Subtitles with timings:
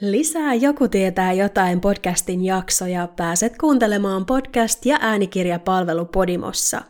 [0.00, 6.82] Lisää Joku tietää jotain podcastin jaksoja pääset kuuntelemaan podcast- ja äänikirjapalvelu Podimossa.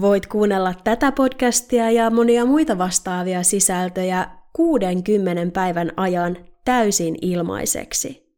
[0.00, 8.28] Voit kuunnella tätä podcastia ja monia muita vastaavia sisältöjä 60 päivän ajan täysin ilmaiseksi.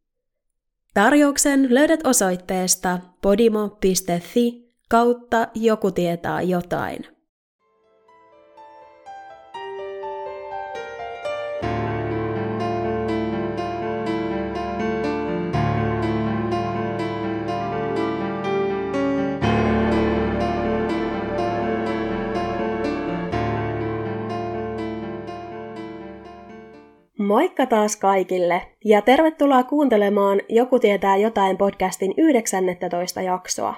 [0.93, 7.20] Tarjouksen löydät osoitteesta podimo.fi kautta joku tietää jotain.
[27.31, 33.73] Moikka taas kaikille ja tervetuloa kuuntelemaan Joku tietää jotain podcastin 19 jaksoa.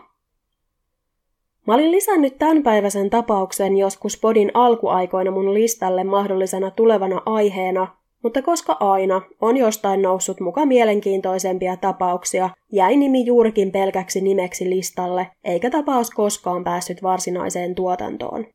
[1.68, 7.88] Mä olin lisännyt tämänpäiväisen tapauksen joskus podin alkuaikoina mun listalle mahdollisena tulevana aiheena,
[8.24, 15.28] mutta koska aina on jostain noussut muka mielenkiintoisempia tapauksia, jäi nimi juurikin pelkäksi nimeksi listalle,
[15.44, 18.46] eikä tapaus koskaan päässyt varsinaiseen tuotantoon.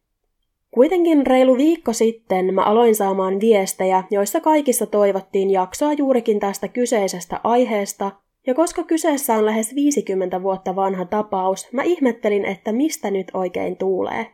[0.79, 7.41] Kuitenkin reilu viikko sitten mä aloin saamaan viestejä, joissa kaikissa toivottiin jaksoa juurikin tästä kyseisestä
[7.45, 8.11] aiheesta,
[8.47, 13.77] ja koska kyseessä on lähes 50 vuotta vanha tapaus, mä ihmettelin, että mistä nyt oikein
[13.77, 14.27] tuulee.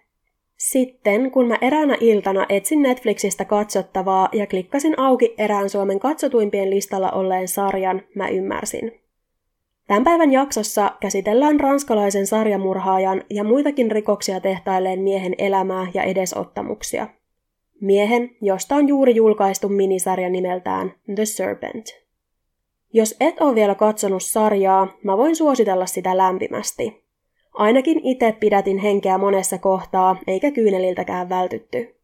[0.57, 7.11] Sitten, kun mä eräänä iltana etsin Netflixistä katsottavaa ja klikkasin auki erään Suomen katsotuimpien listalla
[7.11, 9.04] olleen sarjan, mä ymmärsin.
[9.87, 17.09] Tämän päivän jaksossa käsitellään ranskalaisen sarjamurhaajan ja muitakin rikoksia tehtailleen miehen elämää ja edesottamuksia.
[17.81, 21.87] Miehen, josta on juuri julkaistu minisarja nimeltään The Serpent.
[22.93, 27.05] Jos et ole vielä katsonut sarjaa, mä voin suositella sitä lämpimästi.
[27.55, 31.95] Ainakin itse pidätin henkeä monessa kohtaa, eikä kyyneliltäkään vältytty.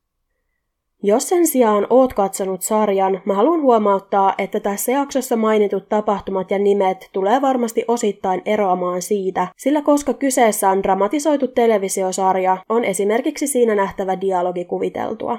[1.03, 6.59] Jos sen sijaan oot katsonut sarjan, mä haluan huomauttaa, että tässä jaksossa mainitut tapahtumat ja
[6.59, 13.75] nimet tulee varmasti osittain eroamaan siitä, sillä koska kyseessä on dramatisoitu televisiosarja, on esimerkiksi siinä
[13.75, 15.39] nähtävä dialogi kuviteltua.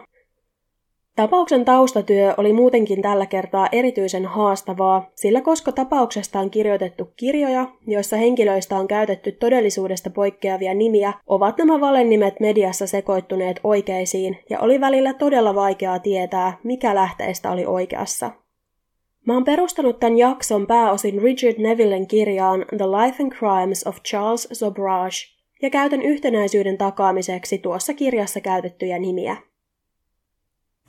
[1.16, 8.18] Tapauksen taustatyö oli muutenkin tällä kertaa erityisen haastavaa, sillä koska tapauksesta on kirjoitettu kirjoja, joissa
[8.18, 15.14] henkilöistä on käytetty todellisuudesta poikkeavia nimiä, ovat nämä valenimet mediassa sekoittuneet oikeisiin ja oli välillä
[15.14, 18.32] todella vaikeaa tietää, mikä lähteistä oli oikeassa.
[19.26, 24.48] Mä oon perustanut tämän jakson pääosin Richard Nevillen kirjaan The Life and Crimes of Charles
[24.52, 25.18] Sobrage
[25.62, 29.38] ja käytän yhtenäisyyden takaamiseksi tuossa kirjassa käytettyjä nimiä.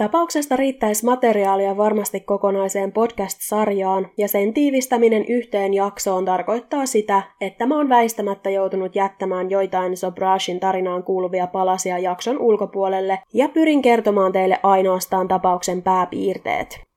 [0.03, 7.77] Tapauksesta riittäisi materiaalia varmasti kokonaiseen podcast-sarjaan, ja sen tiivistäminen yhteen jaksoon tarkoittaa sitä, että mä
[7.77, 14.59] oon väistämättä joutunut jättämään joitain Sobrashin tarinaan kuuluvia palasia jakson ulkopuolelle, ja pyrin kertomaan teille
[14.63, 16.92] ainoastaan tapauksen pääpiirteet.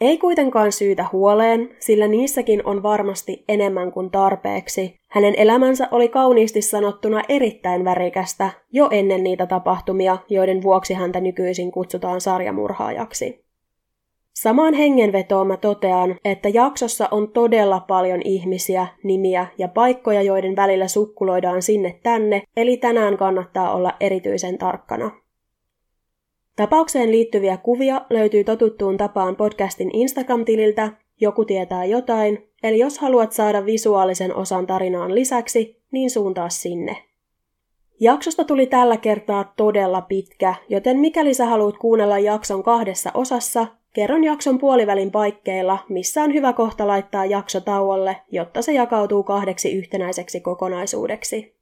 [0.00, 4.98] Ei kuitenkaan syytä huoleen, sillä niissäkin on varmasti enemmän kuin tarpeeksi.
[5.08, 11.72] Hänen elämänsä oli kauniisti sanottuna erittäin värikästä jo ennen niitä tapahtumia, joiden vuoksi häntä nykyisin
[11.72, 13.44] kutsutaan sarjamurhaajaksi.
[14.34, 20.88] Samaan hengenvetoon mä totean, että jaksossa on todella paljon ihmisiä, nimiä ja paikkoja, joiden välillä
[20.88, 25.23] sukkuloidaan sinne tänne, eli tänään kannattaa olla erityisen tarkkana.
[26.56, 33.66] Tapaukseen liittyviä kuvia löytyy totuttuun tapaan podcastin Instagram-tililtä Joku tietää jotain, eli jos haluat saada
[33.66, 36.96] visuaalisen osan tarinaan lisäksi, niin suuntaa sinne.
[38.00, 44.24] Jaksosta tuli tällä kertaa todella pitkä, joten mikäli sä haluat kuunnella jakson kahdessa osassa, kerron
[44.24, 50.40] jakson puolivälin paikkeilla, missä on hyvä kohta laittaa jakso tauolle, jotta se jakautuu kahdeksi yhtenäiseksi
[50.40, 51.54] kokonaisuudeksi.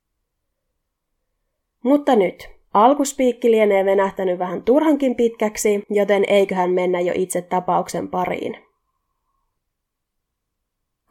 [1.83, 8.57] Mutta nyt, Alkuspiikki lienee venähtänyt vähän turhankin pitkäksi, joten eiköhän mennä jo itse tapauksen pariin.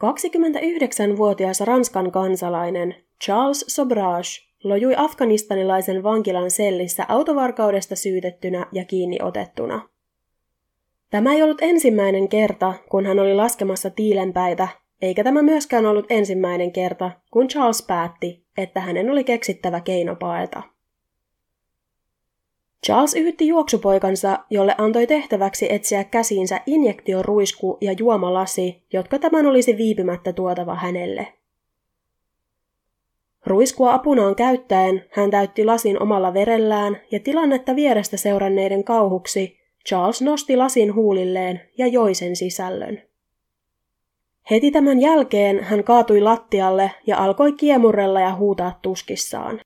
[0.04, 4.28] 29-vuotias Ranskan kansalainen Charles Sobrage
[4.64, 9.88] lojui afganistanilaisen vankilan sellissä autovarkaudesta syytettynä ja kiinni otettuna.
[11.10, 14.68] Tämä ei ollut ensimmäinen kerta, kun hän oli laskemassa tiilenpäitä,
[15.02, 20.62] eikä tämä myöskään ollut ensimmäinen kerta, kun Charles päätti, että hänen oli keksittävä keino paeta.
[22.86, 30.32] Charles yhytti juoksupoikansa, jolle antoi tehtäväksi etsiä käsiinsä injektioruisku ja juomalasi, jotka tämän olisi viipymättä
[30.32, 31.32] tuotava hänelle.
[33.46, 39.58] Ruiskua apunaan käyttäen hän täytti lasin omalla verellään ja tilannetta vierestä seuranneiden kauhuksi
[39.88, 43.02] Charles nosti lasin huulilleen ja joi sen sisällön.
[44.50, 49.60] Heti tämän jälkeen hän kaatui lattialle ja alkoi kiemurrella ja huutaa tuskissaan.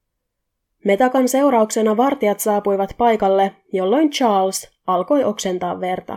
[0.85, 6.17] Metakan seurauksena vartijat saapuivat paikalle, jolloin Charles alkoi oksentaa verta.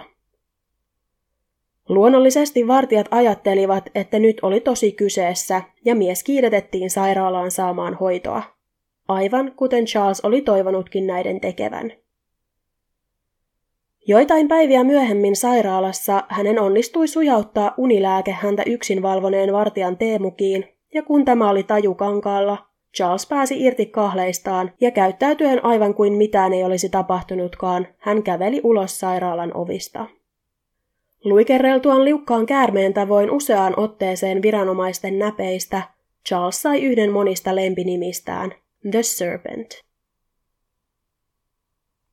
[1.89, 8.43] Luonnollisesti vartijat ajattelivat, että nyt oli tosi kyseessä, ja mies kiiretettiin sairaalaan saamaan hoitoa.
[9.07, 11.91] Aivan kuten Charles oli toivonutkin näiden tekevän.
[14.07, 21.25] Joitain päiviä myöhemmin sairaalassa hänen onnistui sujauttaa unilääke häntä yksin valvoneen vartijan teemukiin, ja kun
[21.25, 27.87] tämä oli tajukankaalla, Charles pääsi irti kahleistaan ja käyttäytyen aivan kuin mitään ei olisi tapahtunutkaan,
[27.97, 30.05] hän käveli ulos sairaalan ovista.
[31.23, 35.81] Luikerreltuaan liukkaan käärmeen tavoin useaan otteeseen viranomaisten näpeistä,
[36.27, 38.53] Charles sai yhden monista lempinimistään,
[38.91, 39.69] The Serpent.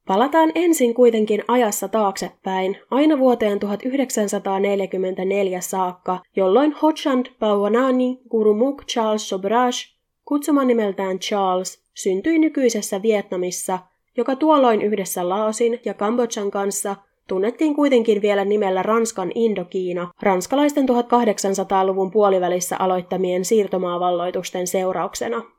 [0.07, 9.96] Palataan ensin kuitenkin ajassa taaksepäin, aina vuoteen 1944 saakka, jolloin Hochand Pawanani Gurumuk Charles Sobraj,
[10.27, 13.79] kutsuman nimeltään Charles, syntyi nykyisessä Vietnamissa,
[14.17, 16.97] joka tuolloin yhdessä Laosin ja Kambodjan kanssa
[17.29, 25.43] tunnettiin kuitenkin vielä nimellä Ranskan Indokiina, ranskalaisten 1800-luvun puolivälissä aloittamien siirtomaavalloitusten seurauksena–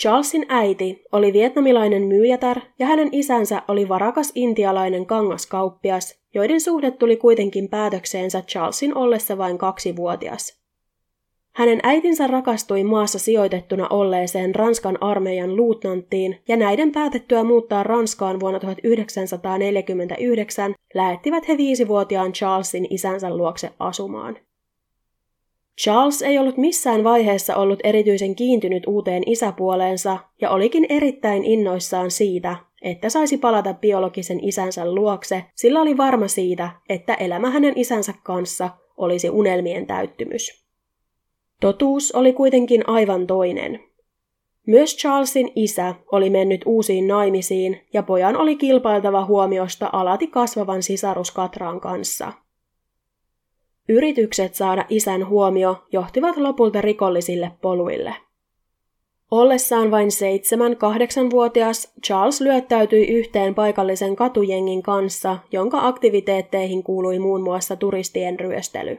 [0.00, 7.16] Charlesin äiti oli vietnamilainen myyjätär ja hänen isänsä oli varakas intialainen kangaskauppias, joiden suhde tuli
[7.16, 10.59] kuitenkin päätökseensä Charlesin ollessa vain kaksivuotias.
[11.60, 18.60] Hänen äitinsä rakastui maassa sijoitettuna olleeseen Ranskan armeijan luutnanttiin ja näiden päätettyä muuttaa Ranskaan vuonna
[18.60, 24.38] 1949 lähettivät he viisivuotiaan Charlesin isänsä luokse asumaan.
[25.82, 32.56] Charles ei ollut missään vaiheessa ollut erityisen kiintynyt uuteen isäpuoleensa ja olikin erittäin innoissaan siitä,
[32.82, 38.70] että saisi palata biologisen isänsä luokse, sillä oli varma siitä, että elämä hänen isänsä kanssa
[38.96, 40.59] olisi unelmien täyttymys.
[41.60, 43.80] Totuus oli kuitenkin aivan toinen.
[44.66, 51.30] Myös Charlesin isä oli mennyt uusiin naimisiin ja pojan oli kilpailtava huomiosta alati kasvavan sisarus
[51.30, 52.32] Katraan kanssa–
[53.90, 58.14] Yritykset saada isän huomio johtivat lopulta rikollisille poluille.
[59.30, 68.40] Ollessaan vain 7-8-vuotias Charles lyöttäytyi yhteen paikallisen katujengin kanssa, jonka aktiviteetteihin kuului muun muassa turistien
[68.40, 68.98] ryöstely.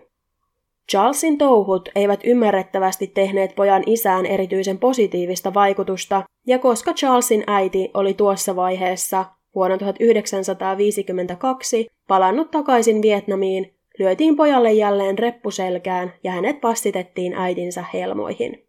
[0.91, 8.13] Charlesin touhut eivät ymmärrettävästi tehneet pojan isään erityisen positiivista vaikutusta, ja koska Charlesin äiti oli
[8.13, 17.85] tuossa vaiheessa vuonna 1952 palannut takaisin Vietnamiin, lyötiin pojalle jälleen reppuselkään ja hänet passitettiin äitinsä
[17.93, 18.67] helmoihin.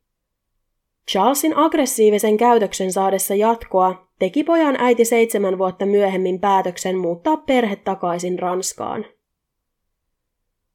[1.10, 8.38] Charlesin aggressiivisen käytöksen saadessa jatkoa teki pojan äiti seitsemän vuotta myöhemmin päätöksen muuttaa perhe takaisin
[8.38, 9.04] Ranskaan.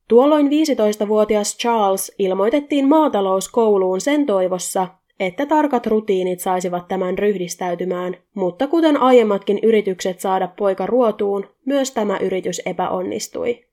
[0.07, 4.87] Tuolloin 15-vuotias Charles ilmoitettiin maatalouskouluun sen toivossa,
[5.19, 12.17] että tarkat rutiinit saisivat tämän ryhdistäytymään, mutta kuten aiemmatkin yritykset saada poika ruotuun, myös tämä
[12.17, 13.65] yritys epäonnistui.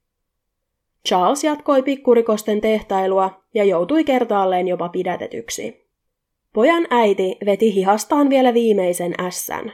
[1.09, 5.85] Charles jatkoi pikkurikosten tehtailua ja joutui kertaalleen jopa pidätetyksi.
[6.53, 9.73] Pojan äiti veti hihastaan vielä viimeisen ässän.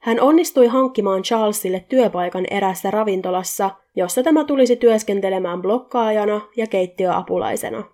[0.00, 7.84] Hän onnistui hankkimaan Charlesille työpaikan erässä ravintolassa, jossa tämä tulisi työskentelemään blokkaajana ja keittiöapulaisena.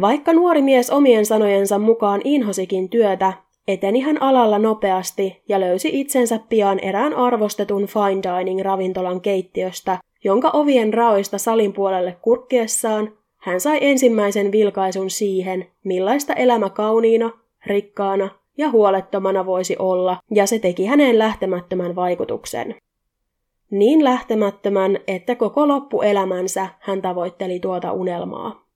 [0.00, 3.32] Vaikka nuori mies omien sanojensa mukaan inhosikin työtä,
[3.68, 10.50] eteni hän alalla nopeasti ja löysi itsensä pian erään arvostetun fine dining ravintolan keittiöstä, jonka
[10.52, 17.30] ovien raoista salin puolelle kurkkiessaan hän sai ensimmäisen vilkaisun siihen, millaista elämä kauniina,
[17.66, 22.74] rikkaana ja huolettomana voisi olla, ja se teki häneen lähtemättömän vaikutuksen.
[23.70, 28.68] Niin lähtemättömän, että koko loppuelämänsä hän tavoitteli tuota unelmaa.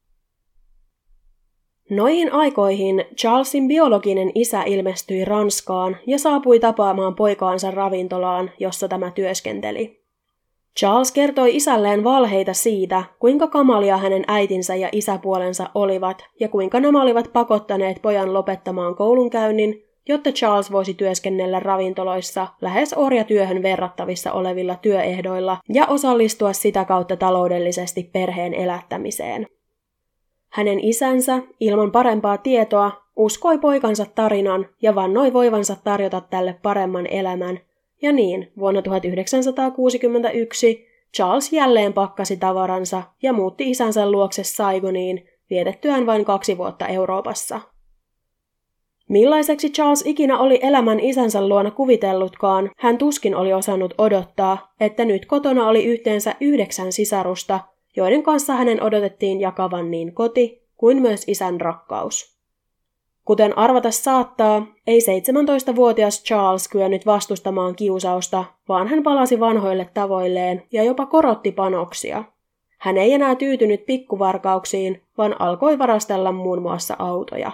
[1.90, 10.01] Noihin aikoihin Charlesin biologinen isä ilmestyi Ranskaan ja saapui tapaamaan poikaansa ravintolaan, jossa tämä työskenteli.
[10.78, 17.02] Charles kertoi isälleen valheita siitä, kuinka kamalia hänen äitinsä ja isäpuolensa olivat ja kuinka nämä
[17.02, 25.58] olivat pakottaneet pojan lopettamaan koulunkäynnin, jotta Charles voisi työskennellä ravintoloissa lähes orjatyöhön verrattavissa olevilla työehdoilla
[25.68, 29.46] ja osallistua sitä kautta taloudellisesti perheen elättämiseen.
[30.48, 37.58] Hänen isänsä, ilman parempaa tietoa, uskoi poikansa tarinan ja vannoi voivansa tarjota tälle paremman elämän–
[38.02, 46.24] ja niin, vuonna 1961 Charles jälleen pakkasi tavaransa ja muutti isänsä luokse Saigoniin, vietettyään vain
[46.24, 47.60] kaksi vuotta Euroopassa.
[49.08, 55.26] Millaiseksi Charles ikinä oli elämän isänsä luona kuvitellutkaan, hän tuskin oli osannut odottaa, että nyt
[55.26, 57.60] kotona oli yhteensä yhdeksän sisarusta,
[57.96, 62.31] joiden kanssa hänen odotettiin jakavan niin koti kuin myös isän rakkaus.
[63.24, 70.82] Kuten arvata saattaa, ei 17-vuotias Charles kyennyt vastustamaan kiusausta, vaan hän palasi vanhoille tavoilleen ja
[70.82, 72.24] jopa korotti panoksia.
[72.78, 77.52] Hän ei enää tyytynyt pikkuvarkauksiin, vaan alkoi varastella muun muassa autoja.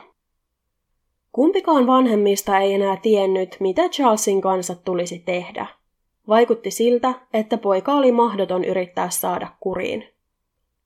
[1.33, 5.67] Kumpikaan vanhemmista ei enää tiennyt, mitä Charlesin kanssa tulisi tehdä.
[6.29, 10.05] Vaikutti siltä, että poika oli mahdoton yrittää saada kuriin.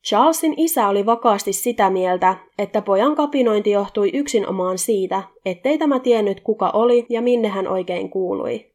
[0.09, 6.41] Charlesin isä oli vakaasti sitä mieltä, että pojan kapinointi johtui yksinomaan siitä, ettei tämä tiennyt
[6.41, 8.73] kuka oli ja minne hän oikein kuului.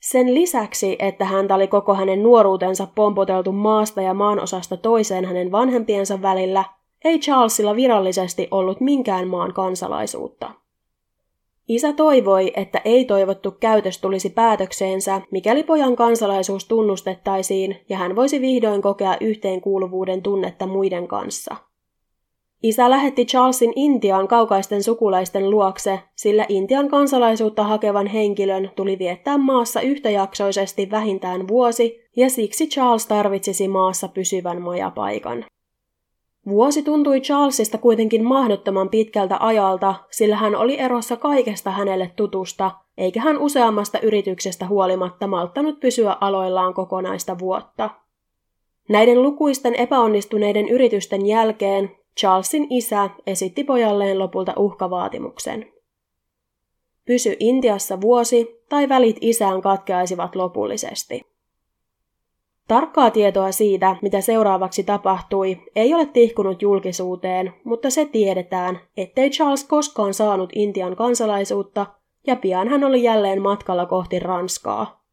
[0.00, 6.22] Sen lisäksi, että häntä oli koko hänen nuoruutensa pompoteltu maasta ja maanosasta toiseen hänen vanhempiensa
[6.22, 6.64] välillä,
[7.04, 10.50] ei Charlesilla virallisesti ollut minkään maan kansalaisuutta.
[11.68, 18.82] Isä toivoi, että ei-toivottu käytös tulisi päätökseensä, mikäli pojan kansalaisuus tunnustettaisiin ja hän voisi vihdoin
[18.82, 21.56] kokea yhteenkuuluvuuden tunnetta muiden kanssa.
[22.62, 29.80] Isä lähetti Charlesin Intiaan kaukaisten sukulaisten luokse, sillä Intian kansalaisuutta hakevan henkilön tuli viettää maassa
[29.80, 35.44] yhtäjaksoisesti vähintään vuosi, ja siksi Charles tarvitsisi maassa pysyvän majapaikan.
[36.48, 43.20] Vuosi tuntui Charlesista kuitenkin mahdottoman pitkältä ajalta, sillä hän oli erossa kaikesta hänelle tutusta, eikä
[43.20, 47.90] hän useammasta yrityksestä huolimatta malttanut pysyä aloillaan kokonaista vuotta.
[48.88, 51.90] Näiden lukuisten epäonnistuneiden yritysten jälkeen
[52.20, 55.72] Charlesin isä esitti pojalleen lopulta uhkavaatimuksen.
[57.04, 61.37] Pysy Intiassa vuosi tai välit isään katkeaisivat lopullisesti.
[62.68, 69.64] Tarkkaa tietoa siitä, mitä seuraavaksi tapahtui, ei ole tihkunut julkisuuteen, mutta se tiedetään, ettei Charles
[69.64, 71.86] koskaan saanut Intian kansalaisuutta
[72.26, 75.04] ja pian hän oli jälleen matkalla kohti Ranskaa.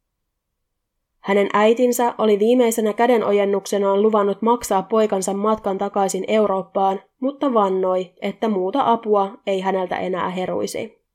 [1.20, 8.92] Hänen äitinsä oli viimeisenä kädenojennuksenaan luvannut maksaa poikansa matkan takaisin Eurooppaan, mutta vannoi, että muuta
[8.92, 11.05] apua ei häneltä enää heruisi.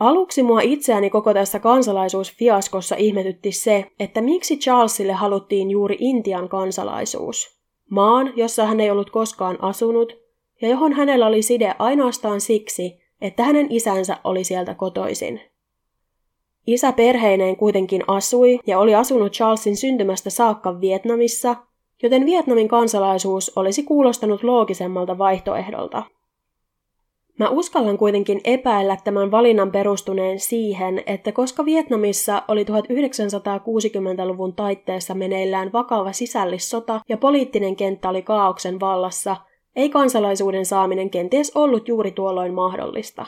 [0.00, 7.58] Aluksi mua itseäni koko tässä kansalaisuusfiaskossa ihmetytti se, että miksi Charlesille haluttiin juuri Intian kansalaisuus.
[7.90, 10.12] Maan, jossa hän ei ollut koskaan asunut,
[10.62, 15.40] ja johon hänellä oli side ainoastaan siksi, että hänen isänsä oli sieltä kotoisin.
[16.66, 21.56] Isä perheineen kuitenkin asui ja oli asunut Charlesin syntymästä saakka Vietnamissa,
[22.02, 26.02] joten Vietnamin kansalaisuus olisi kuulostanut loogisemmalta vaihtoehdolta.
[27.38, 35.72] Mä uskallan kuitenkin epäillä tämän valinnan perustuneen siihen, että koska Vietnamissa oli 1960-luvun taitteessa meneillään
[35.72, 39.36] vakava sisällissota ja poliittinen kenttä oli kaauksen vallassa,
[39.76, 43.26] ei kansalaisuuden saaminen kenties ollut juuri tuolloin mahdollista.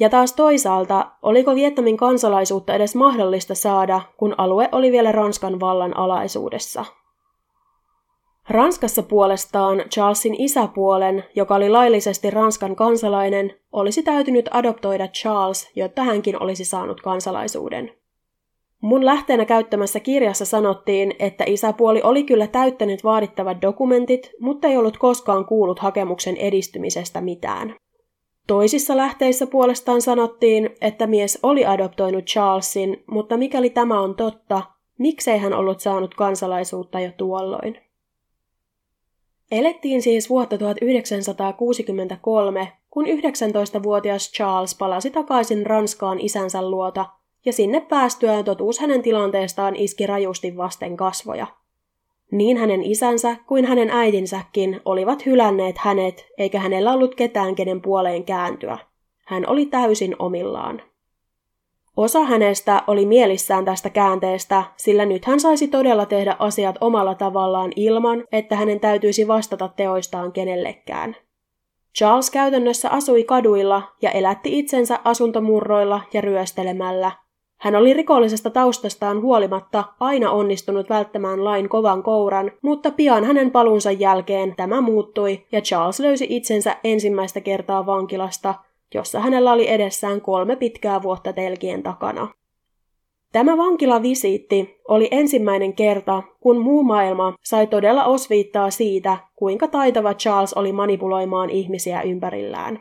[0.00, 5.96] Ja taas toisaalta, oliko Vietnamin kansalaisuutta edes mahdollista saada, kun alue oli vielä Ranskan vallan
[5.96, 6.84] alaisuudessa?
[8.48, 16.42] Ranskassa puolestaan Charlesin isäpuolen, joka oli laillisesti Ranskan kansalainen, olisi täytynyt adoptoida Charles, jotta hänkin
[16.42, 17.92] olisi saanut kansalaisuuden.
[18.80, 24.98] Mun lähteenä käyttämässä kirjassa sanottiin, että isäpuoli oli kyllä täyttänyt vaadittavat dokumentit, mutta ei ollut
[24.98, 27.74] koskaan kuullut hakemuksen edistymisestä mitään.
[28.46, 34.62] Toisissa lähteissä puolestaan sanottiin, että mies oli adoptoinut Charlesin, mutta mikäli tämä on totta,
[34.98, 37.85] miksei hän ollut saanut kansalaisuutta jo tuolloin?
[39.50, 47.06] Elettiin siis vuotta 1963, kun 19-vuotias Charles palasi takaisin Ranskaan isänsä luota,
[47.44, 51.46] ja sinne päästyään totuus hänen tilanteestaan iski rajusti vasten kasvoja.
[52.32, 58.24] Niin hänen isänsä kuin hänen äidinsäkin olivat hylänneet hänet, eikä hänellä ollut ketään kenen puoleen
[58.24, 58.78] kääntyä.
[59.26, 60.82] Hän oli täysin omillaan.
[61.96, 67.72] Osa hänestä oli mielissään tästä käänteestä, sillä nyt hän saisi todella tehdä asiat omalla tavallaan
[67.76, 71.16] ilman, että hänen täytyisi vastata teoistaan kenellekään.
[71.98, 77.12] Charles käytännössä asui kaduilla ja elätti itsensä asuntomurroilla ja ryöstelemällä.
[77.60, 83.90] Hän oli rikollisesta taustastaan huolimatta aina onnistunut välttämään lain kovan kouran, mutta pian hänen palunsa
[83.90, 88.54] jälkeen tämä muuttui ja Charles löysi itsensä ensimmäistä kertaa vankilasta
[88.94, 92.28] jossa hänellä oli edessään kolme pitkää vuotta telkien takana.
[93.32, 100.54] Tämä vankilavisiitti oli ensimmäinen kerta, kun muu maailma sai todella osviittaa siitä, kuinka taitava Charles
[100.54, 102.78] oli manipuloimaan ihmisiä ympärillään.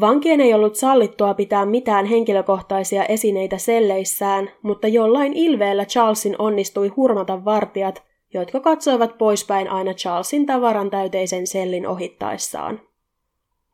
[0.00, 7.44] Vankien ei ollut sallittua pitää mitään henkilökohtaisia esineitä selleissään, mutta jollain ilveellä Charlesin onnistui hurmata
[7.44, 8.02] vartijat,
[8.34, 12.80] jotka katsoivat poispäin aina Charlesin tavaran täyteisen sellin ohittaessaan.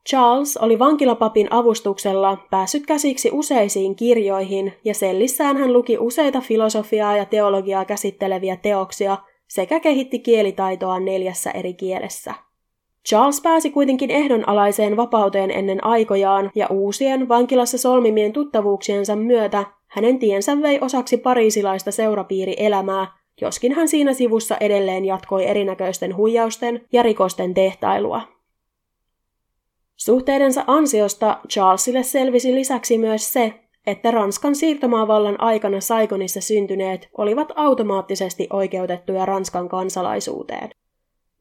[0.08, 7.24] Charles oli vankilapapin avustuksella päässyt käsiksi useisiin kirjoihin ja sellissään hän luki useita filosofiaa ja
[7.24, 9.18] teologiaa käsitteleviä teoksia
[9.48, 12.34] sekä kehitti kielitaitoa neljässä eri kielessä.
[13.08, 20.62] Charles pääsi kuitenkin ehdonalaiseen vapauteen ennen aikojaan ja uusien vankilassa solmimien tuttavuuksiensa myötä hänen tiensä
[20.62, 23.06] vei osaksi pariisilaista seurapiirielämää,
[23.40, 28.41] joskin hän siinä sivussa edelleen jatkoi erinäköisten huijausten ja rikosten tehtailua.
[30.04, 33.54] Suhteidensa ansiosta Charlesille selvisi lisäksi myös se,
[33.86, 40.70] että Ranskan siirtomaavallan aikana Saigonissa syntyneet olivat automaattisesti oikeutettuja Ranskan kansalaisuuteen.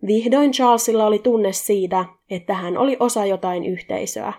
[0.07, 4.33] Vihdoin Charlesilla oli tunne siitä, että hän oli osa jotain yhteisöä.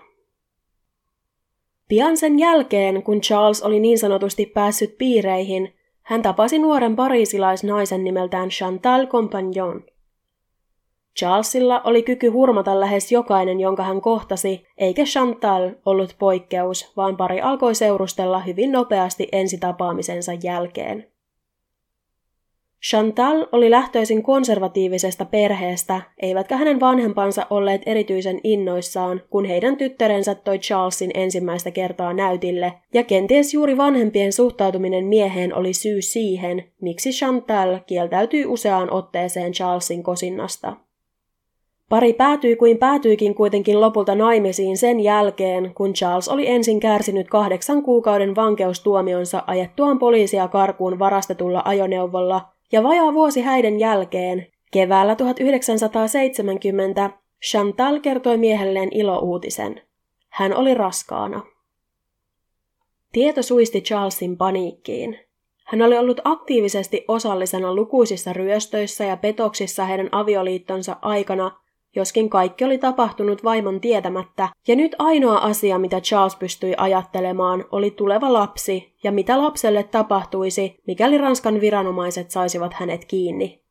[1.89, 8.49] Pian sen jälkeen, kun Charles oli niin sanotusti päässyt piireihin, hän tapasi nuoren pariisilaisnaisen nimeltään
[8.49, 9.83] Chantal Compagnon.
[11.19, 17.41] Charlesilla oli kyky hurmata lähes jokainen, jonka hän kohtasi, eikä Chantal ollut poikkeus, vaan pari
[17.41, 21.07] alkoi seurustella hyvin nopeasti ensitapaamisensa jälkeen.
[22.89, 30.59] Chantal oli lähtöisin konservatiivisesta perheestä, eivätkä hänen vanhempansa olleet erityisen innoissaan, kun heidän tyttärensä toi
[30.59, 37.79] Charlesin ensimmäistä kertaa näytille, ja kenties juuri vanhempien suhtautuminen mieheen oli syy siihen, miksi Chantal
[37.87, 40.75] kieltäytyi useaan otteeseen Charlesin kosinnasta.
[41.89, 47.83] Pari päätyi kuin päätyikin kuitenkin lopulta naimisiin sen jälkeen, kun Charles oli ensin kärsinyt kahdeksan
[47.83, 57.09] kuukauden vankeustuomionsa ajettuaan poliisia karkuun varastetulla ajoneuvolla, ja vajaa vuosi häiden jälkeen, keväällä 1970,
[57.49, 59.81] Chantal kertoi miehelleen ilouutisen.
[60.29, 61.43] Hän oli raskaana.
[63.11, 65.19] Tieto suisti Charlesin paniikkiin.
[65.65, 71.62] Hän oli ollut aktiivisesti osallisena lukuisissa ryöstöissä ja petoksissa heidän avioliittonsa aikana
[71.95, 77.91] joskin kaikki oli tapahtunut vaimon tietämättä, ja nyt ainoa asia, mitä Charles pystyi ajattelemaan, oli
[77.91, 83.63] tuleva lapsi ja mitä lapselle tapahtuisi, mikäli Ranskan viranomaiset saisivat hänet kiinni.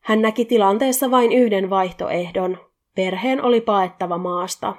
[0.00, 2.58] Hän näki tilanteessa vain yhden vaihtoehdon.
[2.94, 4.74] Perheen oli paettava maasta.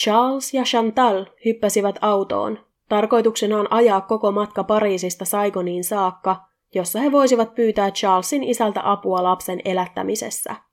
[0.00, 2.58] Charles ja Chantal hyppäsivät autoon,
[2.88, 6.36] tarkoituksenaan ajaa koko matka Pariisista Saigoniin saakka,
[6.74, 10.65] jossa he voisivat pyytää Charlesin isältä apua lapsen elättämisessä.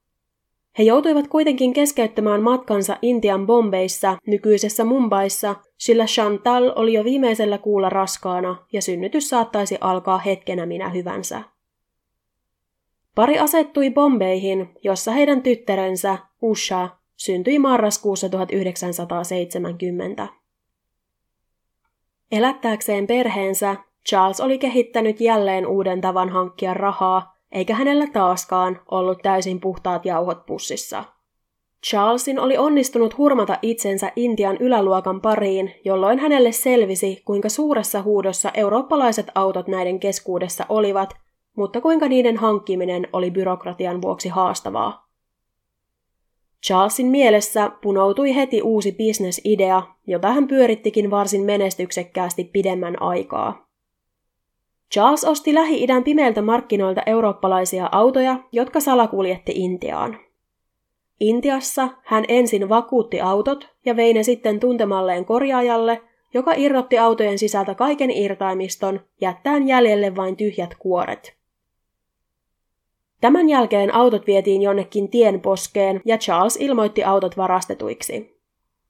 [0.78, 7.90] He joutuivat kuitenkin keskeyttämään matkansa Intian Bombeissa, nykyisessä Mumbaissa, sillä Chantal oli jo viimeisellä kuulla
[7.90, 11.44] raskaana ja synnytys saattaisi alkaa hetkenä minä hyvänsä.
[13.16, 20.28] Pari asettui Bombeihin, jossa heidän tyttärensä, Usha, syntyi marraskuussa 1970.
[22.32, 23.76] Elättääkseen perheensä,
[24.10, 30.46] Charles oli kehittänyt jälleen uuden tavan hankkia rahaa, eikä hänellä taaskaan ollut täysin puhtaat jauhot
[30.46, 31.04] pussissa.
[31.88, 39.28] Charlesin oli onnistunut hurmata itsensä Intian yläluokan pariin, jolloin hänelle selvisi, kuinka suuressa huudossa eurooppalaiset
[39.36, 41.14] autot näiden keskuudessa olivat,
[41.58, 45.10] mutta kuinka niiden hankkiminen oli byrokratian vuoksi haastavaa.
[46.66, 53.68] Charlesin mielessä punoutui heti uusi bisnesidea, jota hän pyörittikin varsin menestyksekkäästi pidemmän aikaa.
[54.94, 60.18] Charles osti Lähi-idän pimeiltä markkinoilta eurooppalaisia autoja, jotka salakuljetti Intiaan.
[61.20, 66.02] Intiassa hän ensin vakuutti autot ja vei ne sitten tuntemalleen korjaajalle,
[66.34, 71.36] joka irrotti autojen sisältä kaiken irtaimiston, jättäen jäljelle vain tyhjät kuoret.
[73.22, 78.33] Tämän jälkeen autot vietiin jonnekin tienposkeen ja Charles ilmoitti autot varastetuiksi.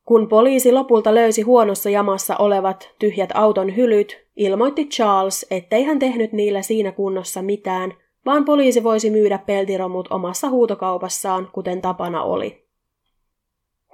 [0.06, 6.34] Kun poliisi lopulta löysi huonossa jamassa olevat tyhjät auton hylyt, ilmoitti Charles, ettei hän tehnyt
[6.34, 7.94] niillä siinä kunnossa mitään,
[8.26, 12.64] vaan poliisi voisi myydä peltiromut omassa huutokaupassaan, kuten tapana oli.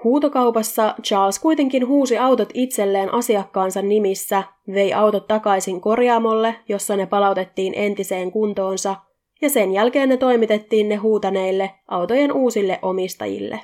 [0.04, 4.44] Huutokaupassa Charles kuitenkin huusi autot itselleen asiakkaansa nimissä,
[4.74, 8.96] vei autot takaisin korjaamolle, jossa ne palautettiin entiseen kuntoonsa,
[9.42, 13.60] ja sen jälkeen ne toimitettiin ne huutaneille autojen uusille omistajille.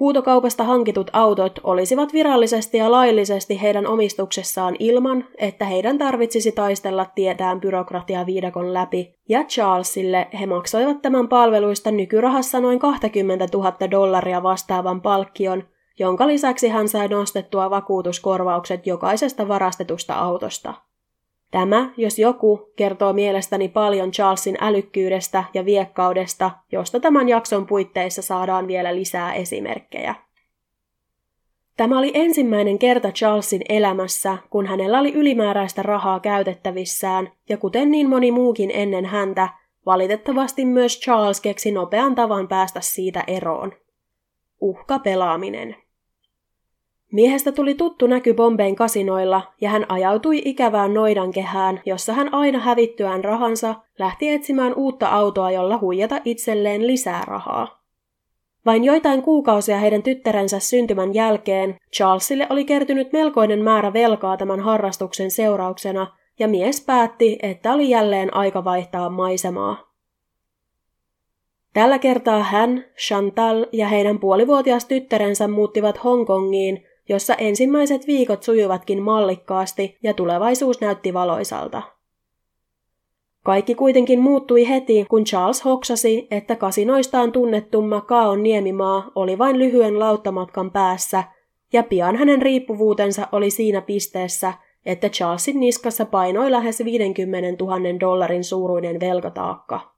[0.00, 7.60] Huutokaupasta hankitut autot olisivat virallisesti ja laillisesti heidän omistuksessaan ilman, että heidän tarvitsisi taistella tietään
[7.60, 15.64] byrokratiaviidakon läpi, ja Charlesille he maksoivat tämän palveluista nykyrahassa noin 20 000 dollaria vastaavan palkkion,
[15.98, 20.74] jonka lisäksi hän sai nostettua vakuutuskorvaukset jokaisesta varastetusta autosta.
[21.50, 28.66] Tämä, jos joku, kertoo mielestäni paljon Charlesin älykkyydestä ja viekkaudesta, josta tämän jakson puitteissa saadaan
[28.66, 30.14] vielä lisää esimerkkejä.
[31.76, 38.08] Tämä oli ensimmäinen kerta Charlesin elämässä, kun hänellä oli ylimääräistä rahaa käytettävissään, ja kuten niin
[38.08, 39.48] moni muukin ennen häntä,
[39.86, 43.72] valitettavasti myös Charles keksi nopean tavan päästä siitä eroon.
[44.60, 45.76] Uhka pelaaminen.
[47.12, 53.24] Miehestä tuli tuttu näky Bombein kasinoilla ja hän ajautui ikävään noidankehään, jossa hän aina hävittyään
[53.24, 57.80] rahansa lähti etsimään uutta autoa, jolla huijata itselleen lisää rahaa.
[58.66, 65.30] Vain joitain kuukausia heidän tyttärensä syntymän jälkeen Charlesille oli kertynyt melkoinen määrä velkaa tämän harrastuksen
[65.30, 66.06] seurauksena,
[66.38, 69.90] ja mies päätti, että oli jälleen aika vaihtaa maisemaa.
[71.74, 79.98] Tällä kertaa hän, Chantal ja heidän puolivuotias tyttärensä muuttivat Hongkongiin, jossa ensimmäiset viikot sujuvatkin mallikkaasti
[80.02, 81.82] ja tulevaisuus näytti valoisalta.
[83.44, 89.98] Kaikki kuitenkin muuttui heti, kun Charles hoksasi, että kasinoistaan tunnettu Makaon niemimaa oli vain lyhyen
[89.98, 91.24] lauttamatkan päässä,
[91.72, 94.52] ja pian hänen riippuvuutensa oli siinä pisteessä,
[94.86, 99.94] että Charlesin niskassa painoi lähes 50 000 dollarin suuruinen velkataakka.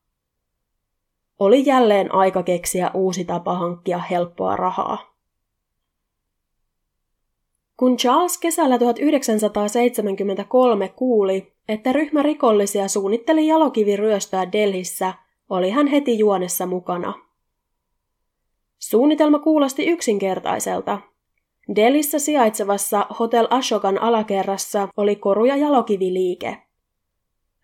[1.39, 5.12] Oli jälleen aika keksiä uusi tapa hankkia helppoa rahaa.
[7.83, 15.15] Kun Charles kesällä 1973 kuuli, että ryhmä rikollisia suunnitteli jalokiviryöstöä Delhissä,
[15.51, 17.15] oli hän heti juonessa mukana.
[18.79, 20.99] Suunnitelma kuulosti yksinkertaiselta.
[21.77, 26.59] Delissä sijaitsevassa Hotel Ashokan alakerrassa oli koru- ja jalokiviliike.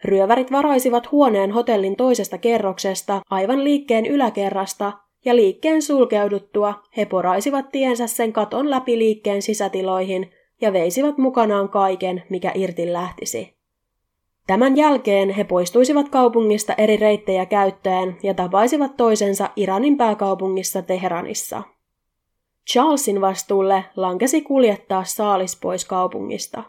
[0.04, 4.92] Ryövärit varaisivat huoneen hotellin toisesta kerroksesta aivan liikkeen yläkerrasta
[5.24, 12.22] ja liikkeen sulkeuduttua he poraisivat tiensä sen katon läpi liikkeen sisätiloihin ja veisivät mukanaan kaiken,
[12.31, 13.59] mikä irti lähtisi.
[14.46, 21.62] Tämän jälkeen he poistuisivat kaupungista eri reittejä käyttäen ja tapaisivat toisensa Iranin pääkaupungissa Teheranissa.
[22.70, 26.62] Charlesin vastuulle lankesi kuljettaa saalis pois kaupungista.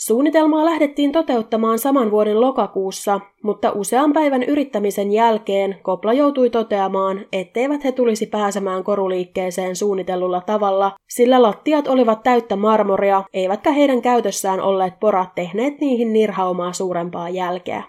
[0.00, 7.84] Suunnitelmaa lähdettiin toteuttamaan saman vuoden lokakuussa, mutta usean päivän yrittämisen jälkeen Kopla joutui toteamaan, etteivät
[7.84, 15.00] he tulisi pääsemään koruliikkeeseen suunnitellulla tavalla, sillä lattiat olivat täyttä marmoria, eivätkä heidän käytössään olleet
[15.00, 17.82] porat tehneet niihin nirhaumaa suurempaa jälkeä.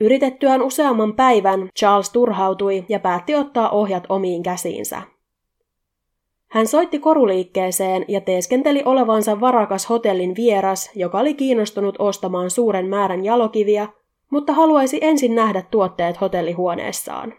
[0.00, 5.02] Yritettyään useamman päivän Charles turhautui ja päätti ottaa ohjat omiin käsiinsä.
[6.50, 13.24] Hän soitti koruliikkeeseen ja teeskenteli olevansa varakas hotellin vieras, joka oli kiinnostunut ostamaan suuren määrän
[13.24, 13.88] jalokiviä,
[14.30, 17.34] mutta haluaisi ensin nähdä tuotteet hotellihuoneessaan.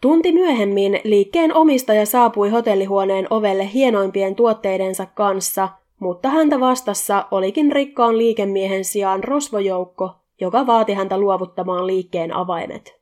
[0.00, 5.68] Tunti myöhemmin liikkeen omistaja saapui hotellihuoneen ovelle hienoimpien tuotteidensa kanssa,
[5.98, 13.00] mutta häntä vastassa olikin rikkaan liikemiehen sijaan rosvojoukko, joka vaati häntä luovuttamaan liikkeen avaimet.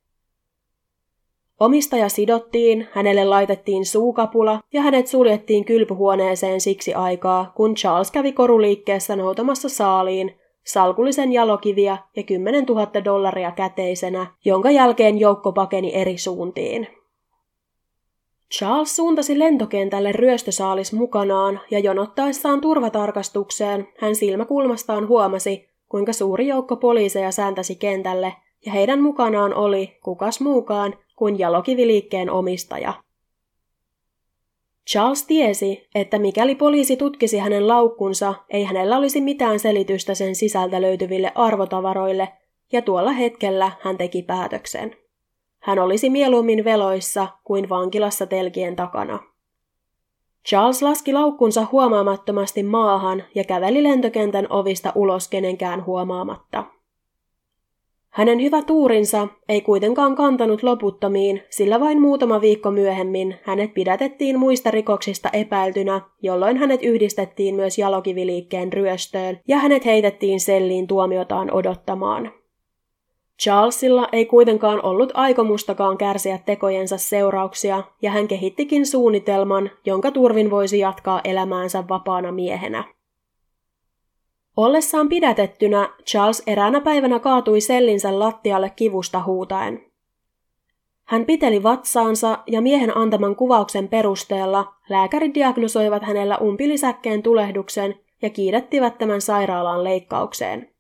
[1.61, 9.17] Omistaja sidottiin, hänelle laitettiin suukapula ja hänet suljettiin kylpyhuoneeseen siksi aikaa, kun Charles kävi koruliikkeessä
[9.17, 16.87] noutamassa saaliin, salkullisen jalokiviä ja 10 000 dollaria käteisenä, jonka jälkeen joukko pakeni eri suuntiin.
[18.59, 27.31] Charles suuntasi lentokentälle ryöstösaalis mukanaan ja jonottaessaan turvatarkastukseen hän silmäkulmastaan huomasi, kuinka suuri joukko poliiseja
[27.31, 28.35] sääntäsi kentälle
[28.67, 32.95] ja heidän mukanaan oli, kukas muukaan, kuin jalokiviliikkeen omistaja.
[34.91, 40.83] Charles tiesi, että mikäli poliisi tutkisi hänen laukkunsa, ei hänellä olisi mitään selitystä sen sisältä
[40.83, 42.29] löytyville arvotavaroille,
[42.73, 44.97] ja tuolla hetkellä hän teki päätöksen.
[45.59, 49.19] Hän olisi mieluummin veloissa kuin vankilassa telkien takana.
[50.49, 56.65] Charles laski laukkunsa huomaamattomasti maahan ja käveli lentokentän ovista ulos kenenkään huomaamatta.
[58.15, 64.71] Hänen hyvä tuurinsa ei kuitenkaan kantanut loputtomiin, sillä vain muutama viikko myöhemmin hänet pidätettiin muista
[64.71, 72.33] rikoksista epäiltynä, jolloin hänet yhdistettiin myös jalokiviliikkeen ryöstöön ja hänet heitettiin selliin tuomiotaan odottamaan.
[73.43, 80.79] Charlesilla ei kuitenkaan ollut aikomustakaan kärsiä tekojensa seurauksia, ja hän kehittikin suunnitelman, jonka turvin voisi
[80.79, 82.85] jatkaa elämäänsä vapaana miehenä.
[84.57, 89.87] Ollessaan pidätettynä Charles eräänä päivänä kaatui sellinsä lattialle kivusta huutaen.
[91.05, 98.99] Hän piteli vatsaansa ja miehen antaman kuvauksen perusteella lääkärit diagnosoivat hänellä umpilisäkkeen tulehduksen ja kiirettivät
[98.99, 100.71] tämän sairaalaan leikkaukseen.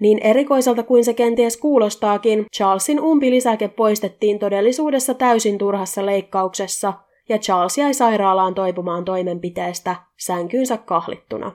[0.00, 6.92] Niin erikoiselta kuin se kenties kuulostaakin, Charlesin umpilisäke poistettiin todellisuudessa täysin turhassa leikkauksessa,
[7.28, 11.52] ja Charles jäi sairaalaan toipumaan toimenpiteestä sänkyynsä kahlittuna.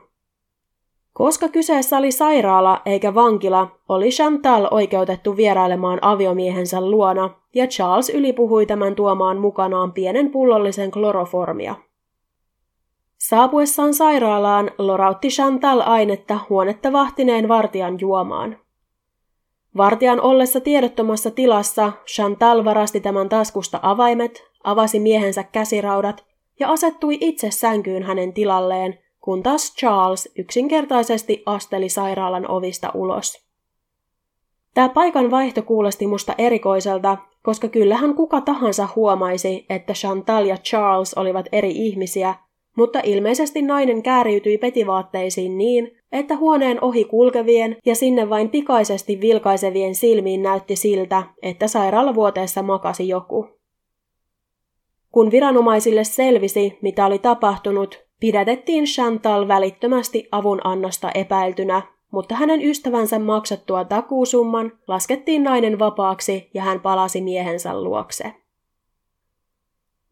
[1.20, 8.66] Koska kyseessä oli sairaala eikä vankila, oli Chantal oikeutettu vierailemaan aviomiehensä luona, ja Charles ylipuhui
[8.66, 11.76] tämän tuomaan mukanaan pienen pullollisen kloroformia.
[13.18, 18.58] Saapuessaan sairaalaan lorautti Chantal ainetta huonetta vahtineen vartijan juomaan.
[19.78, 26.26] Vartijan ollessa tiedottomassa tilassa Chantal varasti tämän taskusta avaimet, avasi miehensä käsiraudat
[26.60, 29.00] ja asettui itse sänkyyn hänen tilalleen,
[29.30, 33.46] kun taas Charles yksinkertaisesti asteli sairaalan ovista ulos.
[34.74, 41.14] Tämä paikan vaihto kuulosti musta erikoiselta, koska kyllähän kuka tahansa huomaisi, että Chantal ja Charles
[41.14, 42.36] olivat eri ihmisiä,
[42.78, 49.96] mutta ilmeisesti nainen kääriytyi petivaatteisiin niin, että huoneen ohi kulkevien ja sinne vain pikaisesti vilkaisevien
[49.96, 53.48] silmiin näytti siltä, että sairaalavuoteessa makasi joku.
[55.12, 63.20] Kun viranomaisille selvisi, mitä oli tapahtunut, pidätettiin Chantal välittömästi avun annosta epäiltynä, mutta hänen ystävänsä
[63.20, 68.34] maksattua takuusumman laskettiin nainen vapaaksi ja hän palasi miehensä luokse.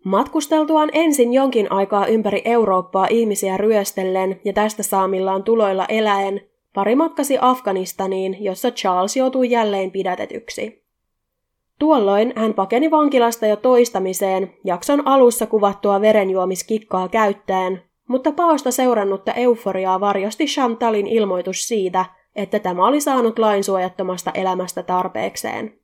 [0.06, 6.42] Matkusteltuaan ensin jonkin aikaa ympäri Eurooppaa ihmisiä ryöstellen ja tästä saamillaan tuloilla eläen,
[6.74, 10.84] pari matkasi Afganistaniin, jossa Charles joutui jälleen pidätetyksi.
[11.80, 20.00] Tuolloin hän pakeni vankilasta jo toistamiseen, jakson alussa kuvattua verenjuomiskikkaa käyttäen, mutta paosta seurannutta euforiaa
[20.00, 25.80] varjosti Chantalin ilmoitus siitä, että tämä oli saanut lainsuojattomasta elämästä tarpeekseen.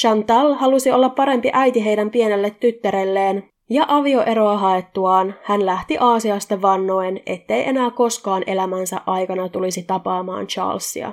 [0.00, 7.20] Chantal halusi olla parempi äiti heidän pienelle tyttärelleen, ja avioeroa haettuaan hän lähti Aasiasta vannoen,
[7.26, 11.12] ettei enää koskaan elämänsä aikana tulisi tapaamaan Charlesia.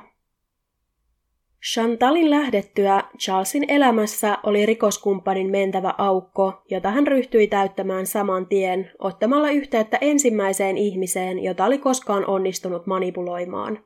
[1.63, 9.49] Chantalin lähdettyä Charlesin elämässä oli rikoskumppanin mentävä aukko, jota hän ryhtyi täyttämään saman tien ottamalla
[9.49, 13.79] yhteyttä ensimmäiseen ihmiseen, jota oli koskaan onnistunut manipuloimaan.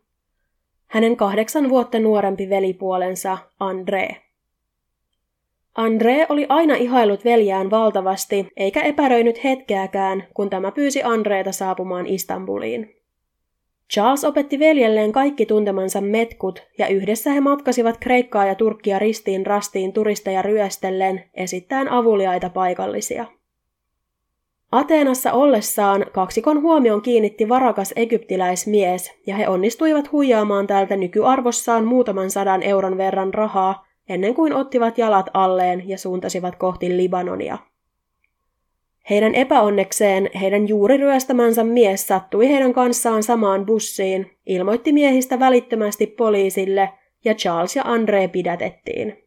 [0.88, 4.16] Hänen kahdeksan vuotta nuorempi velipuolensa André.
[5.80, 12.95] André oli aina ihailut veljään valtavasti, eikä epäröinyt hetkeäkään, kun tämä pyysi Andreeta saapumaan Istanbuliin.
[13.94, 19.94] Charles opetti veljelleen kaikki tuntemansa metkut, ja yhdessä he matkasivat Kreikkaa ja Turkkia ristiin rastiin
[19.94, 23.26] turisteja ryöstellen, esittäen avuliaita paikallisia.
[24.72, 32.64] Ateenassa ollessaan kaksikon huomion kiinnitti varakas egyptiläismies, ja he onnistuivat huijaamaan täältä nykyarvossaan muutaman sadan
[32.64, 37.58] euron verran rahaa, ennen kuin ottivat jalat alleen ja suuntasivat kohti Libanonia.
[39.10, 46.90] Heidän epäonnekseen heidän juuri ryöstämänsä mies sattui heidän kanssaan samaan bussiin, ilmoitti miehistä välittömästi poliisille
[47.26, 49.26] ja Charles ja Andre pidätettiin.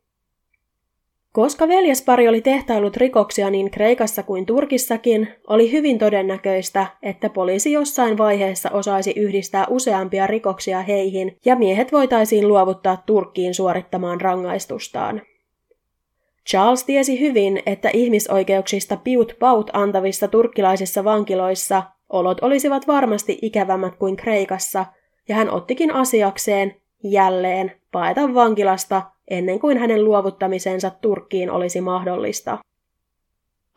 [1.32, 8.18] Koska veljespari oli tehtailut rikoksia niin Kreikassa kuin Turkissakin, oli hyvin todennäköistä, että poliisi jossain
[8.18, 15.22] vaiheessa osaisi yhdistää useampia rikoksia heihin ja miehet voitaisiin luovuttaa Turkkiin suorittamaan rangaistustaan.
[16.50, 24.16] Charles tiesi hyvin, että ihmisoikeuksista piut paut antavissa turkkilaisissa vankiloissa olot olisivat varmasti ikävämmät kuin
[24.16, 24.86] Kreikassa,
[25.28, 32.58] ja hän ottikin asiakseen jälleen paeta vankilasta ennen kuin hänen luovuttamisensa Turkkiin olisi mahdollista.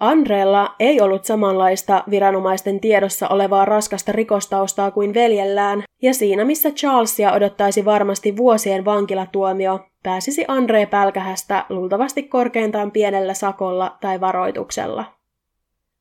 [0.01, 7.33] Andrella ei ollut samanlaista viranomaisten tiedossa olevaa raskasta rikostaustaa kuin veljellään, ja siinä missä Charlesia
[7.33, 15.05] odottaisi varmasti vuosien vankilatuomio, pääsisi Andre pälkähästä luultavasti korkeintaan pienellä sakolla tai varoituksella.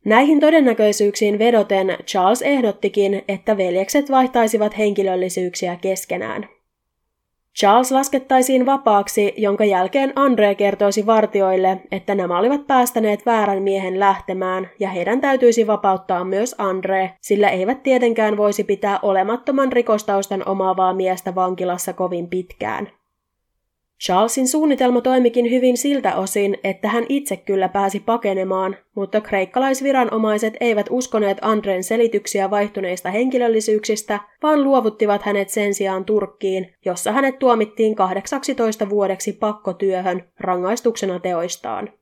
[0.05, 6.49] Näihin todennäköisyyksiin vedoten Charles ehdottikin, että veljekset vaihtaisivat henkilöllisyyksiä keskenään.
[7.59, 14.71] Charles laskettaisiin vapaaksi, jonka jälkeen Andre kertoisi vartioille, että nämä olivat päästäneet väärän miehen lähtemään
[14.81, 21.35] ja heidän täytyisi vapauttaa myös Andre, sillä eivät tietenkään voisi pitää olemattoman rikostaustan omaavaa miestä
[21.35, 23.00] vankilassa kovin pitkään.
[24.05, 30.87] Charlesin suunnitelma toimikin hyvin siltä osin, että hän itse kyllä pääsi pakenemaan, mutta kreikkalaisviranomaiset eivät
[30.91, 38.89] uskoneet Andren selityksiä vaihtuneista henkilöllisyyksistä, vaan luovuttivat hänet sen sijaan Turkkiin, jossa hänet tuomittiin 18
[38.89, 42.00] vuodeksi pakkotyöhön rangaistuksena teoistaan.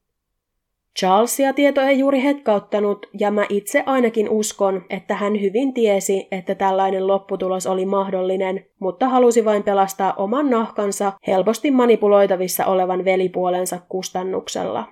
[0.98, 6.54] Charlesia tieto ei juuri hetkauttanut, ja mä itse ainakin uskon, että hän hyvin tiesi, että
[6.54, 14.84] tällainen lopputulos oli mahdollinen, mutta halusi vain pelastaa oman nahkansa helposti manipuloitavissa olevan velipuolensa kustannuksella.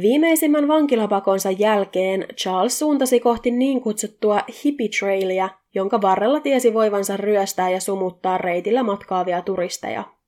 [0.00, 7.70] Viimeisimmän vankilapakonsa jälkeen Charles suuntasi kohti niin kutsuttua hippie trailia, jonka varrella tiesi voivansa ryöstää
[7.70, 10.19] ja sumuttaa reitillä matkaavia turisteja.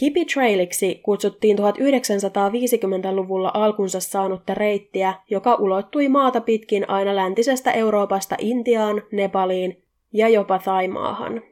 [0.00, 9.02] Hippie Trailiksi kutsuttiin 1950-luvulla alkunsa saanutta reittiä, joka ulottui maata pitkin aina läntisestä Euroopasta Intiaan,
[9.12, 11.42] Nepaliin ja jopa Taimaahan.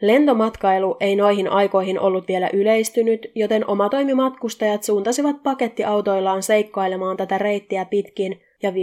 [0.00, 8.40] Lentomatkailu ei noihin aikoihin ollut vielä yleistynyt, joten omatoimimatkustajat suuntasivat pakettiautoillaan seikkailemaan tätä reittiä pitkin,
[8.62, 8.76] ja 50-, 60-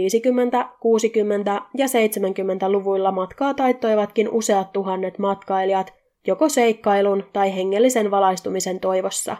[1.74, 5.92] ja 70-luvuilla matkaa taittoivatkin useat tuhannet matkailijat,
[6.26, 9.36] joko seikkailun tai hengellisen valaistumisen toivossa.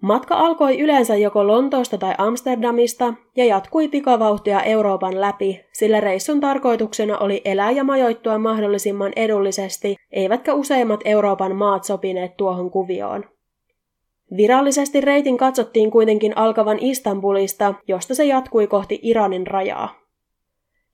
[0.00, 7.18] Matka alkoi yleensä joko Lontoosta tai Amsterdamista ja jatkui pikavauhtia Euroopan läpi, sillä reissun tarkoituksena
[7.18, 13.24] oli elää ja majoittua mahdollisimman edullisesti, eivätkä useimmat Euroopan maat sopineet tuohon kuvioon.
[14.36, 19.99] Virallisesti reitin katsottiin kuitenkin alkavan Istanbulista, josta se jatkui kohti Iranin rajaa.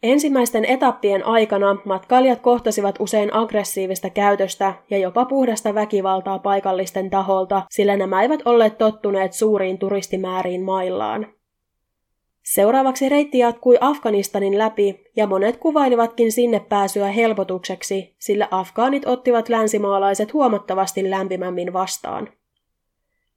[0.02, 7.96] Ensimmäisten etappien aikana matkailijat kohtasivat usein aggressiivista käytöstä ja jopa puhdasta väkivaltaa paikallisten taholta, sillä
[7.96, 11.26] nämä eivät olleet tottuneet suuriin turistimääriin maillaan.
[12.42, 20.32] Seuraavaksi reitti jatkui Afganistanin läpi ja monet kuvailivatkin sinne pääsyä helpotukseksi, sillä afgaanit ottivat länsimaalaiset
[20.32, 22.28] huomattavasti lämpimämmin vastaan.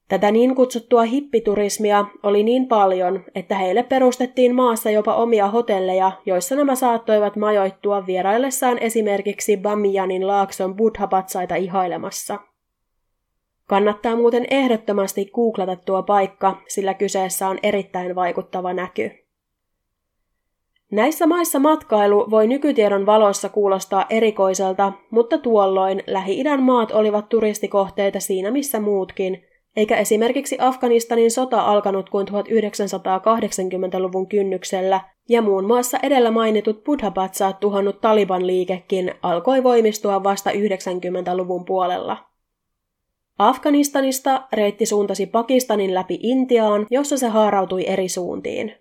[0.09, 6.55] Tätä niin kutsuttua hippiturismia oli niin paljon, että heille perustettiin maassa jopa omia hotelleja, joissa
[6.55, 12.39] nämä saattoivat majoittua vieraillessaan esimerkiksi Bamiyanin laakson buddhapatsaita ihailemassa.
[13.67, 19.11] Kannattaa muuten ehdottomasti googlata tuo paikka, sillä kyseessä on erittäin vaikuttava näky.
[20.91, 28.51] Näissä maissa matkailu voi nykytiedon valossa kuulostaa erikoiselta, mutta tuolloin Lähi-idän maat olivat turistikohteita siinä
[28.51, 36.83] missä muutkin, eikä esimerkiksi Afganistanin sota alkanut kuin 1980-luvun kynnyksellä, ja muun muassa edellä mainitut
[36.83, 42.17] buddhapatsaat tuhannut Taliban-liikekin alkoi voimistua vasta 90-luvun puolella.
[43.39, 48.75] Afganistanista reitti suuntasi Pakistanin läpi Intiaan, jossa se haarautui eri suuntiin.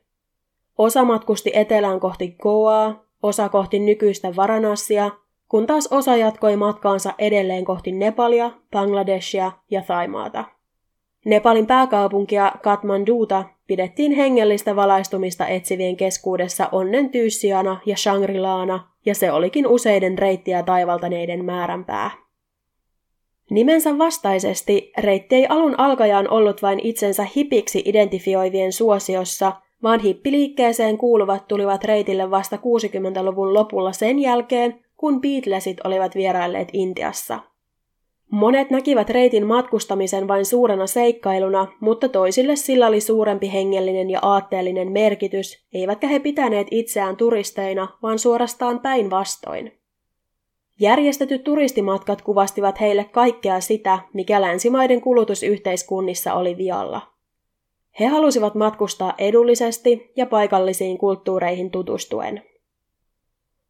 [0.79, 5.11] Osa matkusti etelään kohti Goaa, osa kohti nykyistä Varanassia,
[5.49, 10.45] kun taas osa jatkoi matkaansa edelleen kohti Nepalia, Bangladeshia ja Thaimaata.
[11.25, 19.67] Nepalin pääkaupunkia Kathmanduta pidettiin hengellistä valaistumista etsivien keskuudessa onnen tyyssiana ja Shangri-Laana, ja se olikin
[19.67, 22.11] useiden reittiä taivaltaneiden määränpää.
[23.51, 29.53] Nimensä vastaisesti reitti ei alun alkajaan ollut vain itsensä hipiksi identifioivien suosiossa,
[29.83, 37.39] vaan hippiliikkeeseen kuuluvat tulivat reitille vasta 60-luvun lopulla sen jälkeen, kun Beatlesit olivat vierailleet Intiassa.
[38.31, 44.93] Monet näkivät reitin matkustamisen vain suurena seikkailuna, mutta toisille sillä oli suurempi hengellinen ja aatteellinen
[44.93, 49.73] merkitys, eivätkä he pitäneet itseään turisteina, vaan suorastaan päinvastoin.
[50.81, 57.01] Järjestetyt turistimatkat kuvastivat heille kaikkea sitä, mikä länsimaiden kulutusyhteiskunnissa oli vialla.
[58.01, 62.43] He halusivat matkustaa edullisesti ja paikallisiin kulttuureihin tutustuen.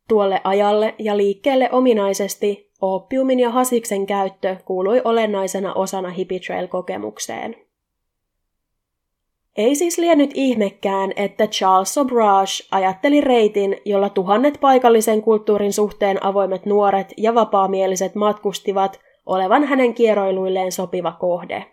[0.08, 7.56] Tuolle ajalle ja liikkeelle ominaisesti oppiumin ja hasiksen käyttö kuului olennaisena osana hippitrail-kokemukseen.
[9.56, 16.66] Ei siis liennyt ihmekään, että Charles Sobrage ajatteli reitin, jolla tuhannet paikallisen kulttuurin suhteen avoimet
[16.66, 21.66] nuoret ja vapaamieliset matkustivat olevan hänen kieroiluilleen sopiva kohde.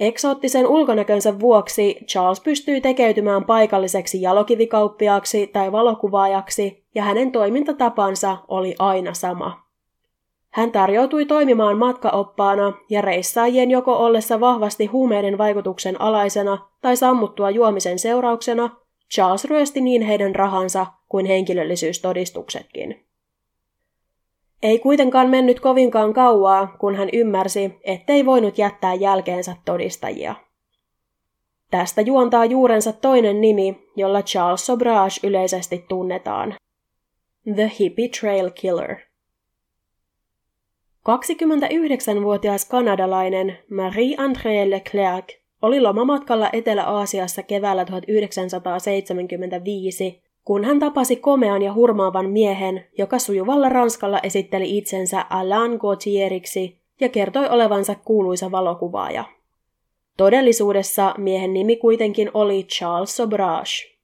[0.00, 9.14] Eksoottisen ulkonäkönsä vuoksi Charles pystyi tekeytymään paikalliseksi jalokivikauppiaaksi tai valokuvaajaksi, ja hänen toimintatapansa oli aina
[9.14, 9.64] sama.
[10.50, 17.98] Hän tarjoutui toimimaan matkaoppaana ja reissaajien joko ollessa vahvasti huumeiden vaikutuksen alaisena tai sammuttua juomisen
[17.98, 18.70] seurauksena,
[19.14, 23.03] Charles ryösti niin heidän rahansa kuin henkilöllisyystodistuksetkin.
[24.64, 30.34] Ei kuitenkaan mennyt kovinkaan kauaa, kun hän ymmärsi, ettei voinut jättää jälkeensä todistajia.
[31.70, 36.54] Tästä juontaa juurensa toinen nimi, jolla Charles Sobrage yleisesti tunnetaan.
[37.54, 38.96] The Hippie Trail Killer.
[41.08, 45.24] 29-vuotias kanadalainen Marie-André Leclerc
[45.62, 54.20] oli lomamatkalla Etelä-Aasiassa keväällä 1975 kun hän tapasi komean ja hurmaavan miehen, joka sujuvalla ranskalla
[54.22, 59.24] esitteli itsensä Alain Gautieriksi ja kertoi olevansa kuuluisa valokuvaaja.
[60.16, 63.94] Todellisuudessa miehen nimi kuitenkin oli Charles Sobrage.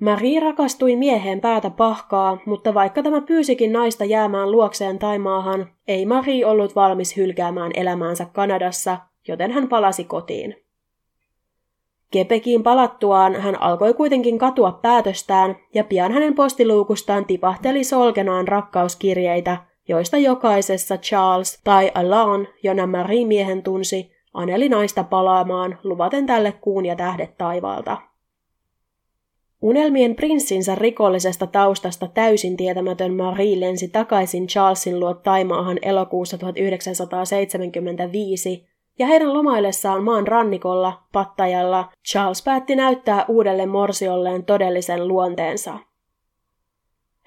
[0.00, 6.46] Marie rakastui mieheen päätä pahkaa, mutta vaikka tämä pyysikin naista jäämään luokseen Taimaahan, ei Marie
[6.46, 8.98] ollut valmis hylkäämään elämäänsä Kanadassa,
[9.28, 10.67] joten hän palasi kotiin.
[12.10, 19.56] Kepekiin palattuaan hän alkoi kuitenkin katua päätöstään ja pian hänen postiluukustaan tipahteli solkenaan rakkauskirjeitä,
[19.88, 26.86] joista jokaisessa Charles tai Alain, jona Marie miehen tunsi, aneli naista palaamaan luvaten tälle kuun
[26.86, 27.96] ja tähdet taivaalta.
[29.62, 38.68] Unelmien prinssinsä rikollisesta taustasta täysin tietämätön Marie lensi takaisin Charlesin luo Taimaahan elokuussa 1975
[38.98, 45.78] ja heidän lomaillessaan maan rannikolla, Pattajalla, Charles päätti näyttää uudelle morsiolleen todellisen luonteensa.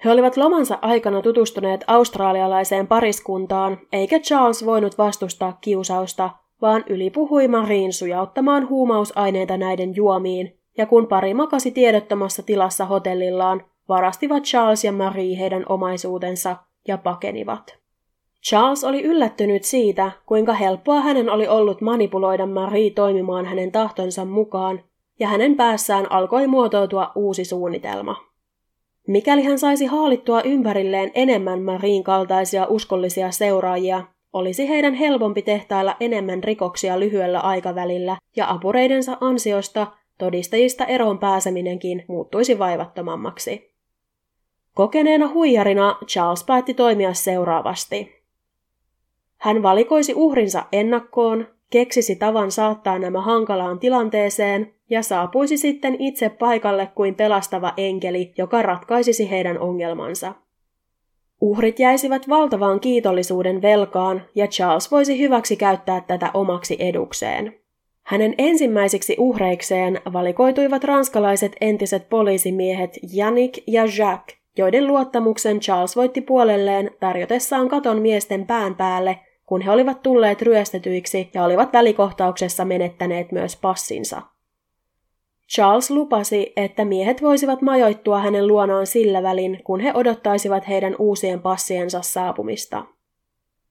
[0.04, 6.30] He olivat lomansa aikana tutustuneet australialaiseen pariskuntaan, eikä Charles voinut vastustaa kiusausta,
[6.62, 14.42] vaan ylipuhui Mariin sujauttamaan huumausaineita näiden juomiin, ja kun pari makasi tiedottomassa tilassa hotellillaan, varastivat
[14.42, 16.56] Charles ja Marie heidän omaisuutensa
[16.88, 17.81] ja pakenivat.
[18.48, 24.80] Charles oli yllättynyt siitä, kuinka helppoa hänen oli ollut manipuloida Marie toimimaan hänen tahtonsa mukaan,
[25.20, 28.16] ja hänen päässään alkoi muotoutua uusi suunnitelma.
[29.06, 36.44] Mikäli hän saisi haalittua ympärilleen enemmän Marin kaltaisia uskollisia seuraajia, olisi heidän helpompi tehtailla enemmän
[36.44, 39.86] rikoksia lyhyellä aikavälillä ja apureidensa ansiosta
[40.18, 43.72] todistajista eroon pääseminenkin muuttuisi vaivattomammaksi.
[44.74, 48.21] Kokeneena huijarina Charles päätti toimia seuraavasti.
[49.42, 56.88] Hän valikoisi uhrinsa ennakkoon, keksisi tavan saattaa nämä hankalaan tilanteeseen ja saapuisi sitten itse paikalle
[56.94, 60.32] kuin pelastava enkeli, joka ratkaisisi heidän ongelmansa.
[61.40, 67.54] Uhrit jäisivät valtavaan kiitollisuuden velkaan ja Charles voisi hyväksi käyttää tätä omaksi edukseen.
[68.02, 76.90] Hänen ensimmäisiksi uhreikseen valikoituivat ranskalaiset entiset poliisimiehet Yannick ja Jacques, joiden luottamuksen Charles voitti puolelleen
[77.00, 79.18] tarjotessaan katon miesten pään päälle,
[79.52, 84.22] kun he olivat tulleet ryöstetyiksi ja olivat välikohtauksessa menettäneet myös passinsa.
[85.54, 91.40] Charles lupasi, että miehet voisivat majoittua hänen luonaan sillä välin, kun he odottaisivat heidän uusien
[91.40, 92.84] passiensa saapumista.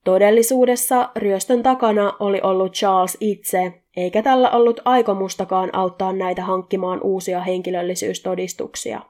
[0.04, 7.40] Todellisuudessa ryöstön takana oli ollut Charles itse, eikä tällä ollut aikomustakaan auttaa näitä hankkimaan uusia
[7.40, 9.00] henkilöllisyystodistuksia.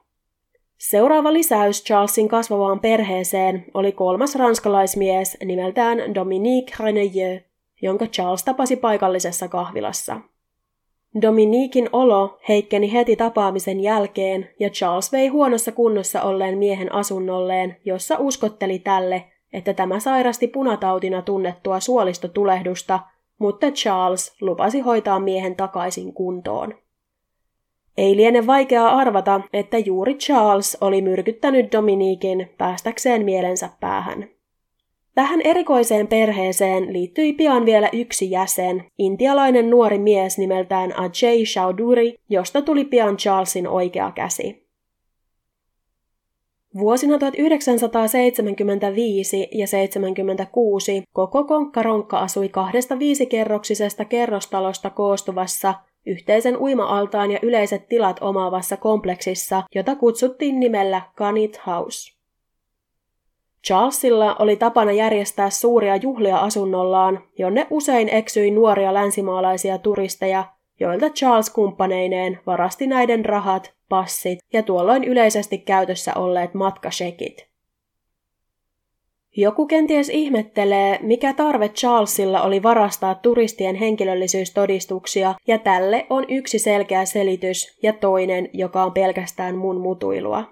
[0.89, 7.43] Seuraava lisäys Charlesin kasvavaan perheeseen oli kolmas ranskalaismies nimeltään Dominique Reneyeux,
[7.81, 10.21] jonka Charles tapasi paikallisessa kahvilassa.
[11.21, 18.17] Dominikin olo heikkeni heti tapaamisen jälkeen ja Charles vei huonossa kunnossa olleen miehen asunnolleen, jossa
[18.19, 19.23] uskotteli tälle,
[19.53, 22.99] että tämä sairasti punatautina tunnettua suolistotulehdusta,
[23.39, 26.82] mutta Charles lupasi hoitaa miehen takaisin kuntoon.
[27.97, 34.29] Ei liene vaikeaa arvata, että juuri Charles oli myrkyttänyt Dominikin päästäkseen mielensä päähän.
[35.15, 42.61] Tähän erikoiseen perheeseen liittyi pian vielä yksi jäsen, intialainen nuori mies nimeltään Ajay Chowdhury, josta
[42.61, 44.63] tuli pian Charlesin oikea käsi.
[46.77, 55.73] Vuosina 1975 ja 76 koko Konkkaronkka asui kahdesta viisikerroksisesta kerrostalosta koostuvassa
[56.05, 62.13] yhteisen uima-altaan ja yleiset tilat omaavassa kompleksissa, jota kutsuttiin nimellä Kanit House.
[63.65, 70.45] Charlesilla oli tapana järjestää suuria juhlia asunnollaan, jonne usein eksyi nuoria länsimaalaisia turisteja,
[70.79, 77.52] joilta Charles kumppaneineen varasti näiden rahat, passit ja tuolloin yleisesti käytössä olleet matkashekit.
[79.37, 87.05] Joku kenties ihmettelee, mikä tarve Charlesilla oli varastaa turistien henkilöllisyystodistuksia, ja tälle on yksi selkeä
[87.05, 90.43] selitys ja toinen, joka on pelkästään mun mutuilua.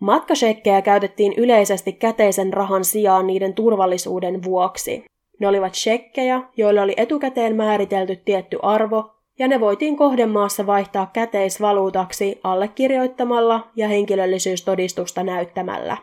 [0.00, 5.04] Matkasekkejä käytettiin yleisesti käteisen rahan sijaan niiden turvallisuuden vuoksi.
[5.40, 12.40] Ne olivat shekkejä, joilla oli etukäteen määritelty tietty arvo, ja ne voitiin kohdemaassa vaihtaa käteisvaluutaksi
[12.44, 15.96] allekirjoittamalla ja henkilöllisyystodistusta näyttämällä.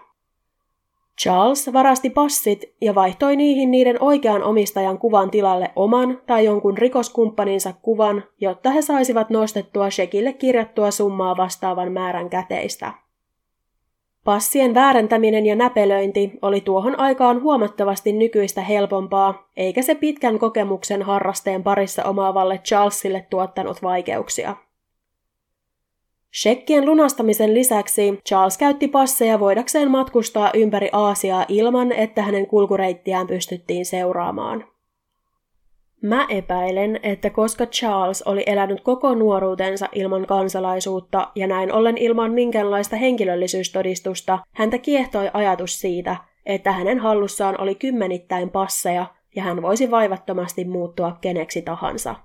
[1.22, 7.74] Charles varasti passit ja vaihtoi niihin niiden oikean omistajan kuvan tilalle oman tai jonkun rikoskumppaninsa
[7.82, 12.94] kuvan, jotta he saisivat nostettua shekille kirjattua summaa vastaavan määrän käteistä.
[14.24, 21.64] Passien väärentäminen ja näpelöinti oli tuohon aikaan huomattavasti nykyistä helpompaa, eikä se pitkän kokemuksen harrasteen
[21.64, 24.56] parissa omaavalle Charlesille tuottanut vaikeuksia.
[26.42, 33.86] Shekkien lunastamisen lisäksi Charles käytti passeja voidakseen matkustaa ympäri Aasiaa ilman, että hänen kulkureittiään pystyttiin
[33.86, 34.66] seuraamaan.
[36.02, 42.32] Mä epäilen, että koska Charles oli elänyt koko nuoruutensa ilman kansalaisuutta ja näin ollen ilman
[42.32, 46.16] minkäänlaista henkilöllisyystodistusta, häntä kiehtoi ajatus siitä,
[46.46, 49.06] että hänen hallussaan oli kymmenittäin passeja
[49.36, 52.16] ja hän voisi vaivattomasti muuttua keneksi tahansa.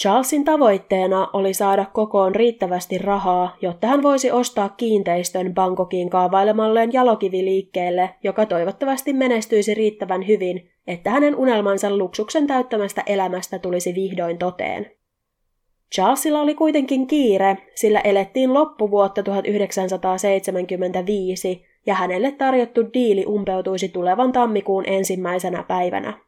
[0.00, 8.14] Charlesin tavoitteena oli saada kokoon riittävästi rahaa, jotta hän voisi ostaa kiinteistön Bangkokin kaavailemalleen jalokiviliikkeelle,
[8.24, 14.90] joka toivottavasti menestyisi riittävän hyvin, että hänen unelmansa luksuksen täyttämästä elämästä tulisi vihdoin toteen.
[15.94, 24.84] Charlesilla oli kuitenkin kiire, sillä elettiin loppuvuotta 1975 ja hänelle tarjottu diili umpeutuisi tulevan tammikuun
[24.86, 26.18] ensimmäisenä päivänä.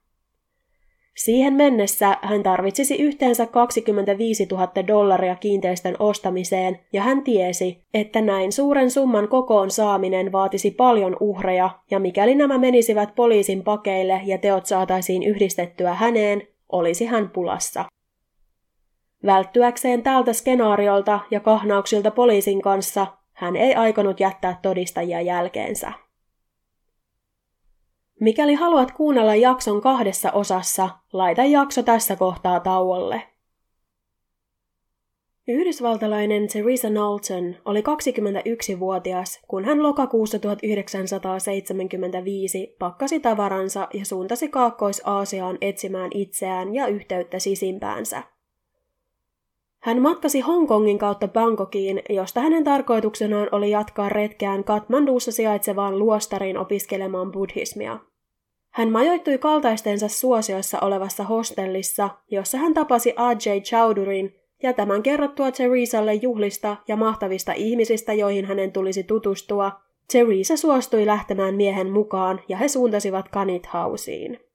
[1.17, 8.53] Siihen mennessä hän tarvitsisi yhteensä 25 000 dollaria kiinteistön ostamiseen, ja hän tiesi, että näin
[8.53, 14.67] suuren summan kokoon saaminen vaatisi paljon uhreja, ja mikäli nämä menisivät poliisin pakeille ja teot
[14.67, 16.43] saataisiin yhdistettyä häneen,
[16.73, 17.85] olisi hän pulassa.
[19.27, 26.06] Välttyäkseen tältä skenaariolta ja kahnauksilta poliisin kanssa, hän ei aikonut jättää todistajia jälkeensä.
[28.21, 33.23] Mikäli haluat kuunnella jakson kahdessa osassa, laita jakso tässä kohtaa tauolle.
[35.49, 46.11] Yhdysvaltalainen Teresa Knowlton oli 21-vuotias, kun hän lokakuussa 1975 pakkasi tavaransa ja suuntasi Kaakkois-Aasiaan etsimään
[46.15, 48.23] itseään ja yhteyttä sisimpäänsä.
[49.87, 57.33] Hän matkasi Hongkongin kautta Bangkokiin, josta hänen tarkoituksenaan oli jatkaa retkeään Katmandussa sijaitsevaan luostariin opiskelemaan
[57.33, 57.99] buddhismia.
[58.71, 66.15] Hän majoittui kaltaistensa suosiossa olevassa hostellissa, jossa hän tapasi Ajay Chowdhurin ja tämän kerrottua Teresalle
[66.15, 69.73] juhlista ja mahtavista ihmisistä, joihin hänen tulisi tutustua,
[70.13, 74.46] Teresa suostui lähtemään miehen mukaan ja he suuntasivat Kanit Houseen.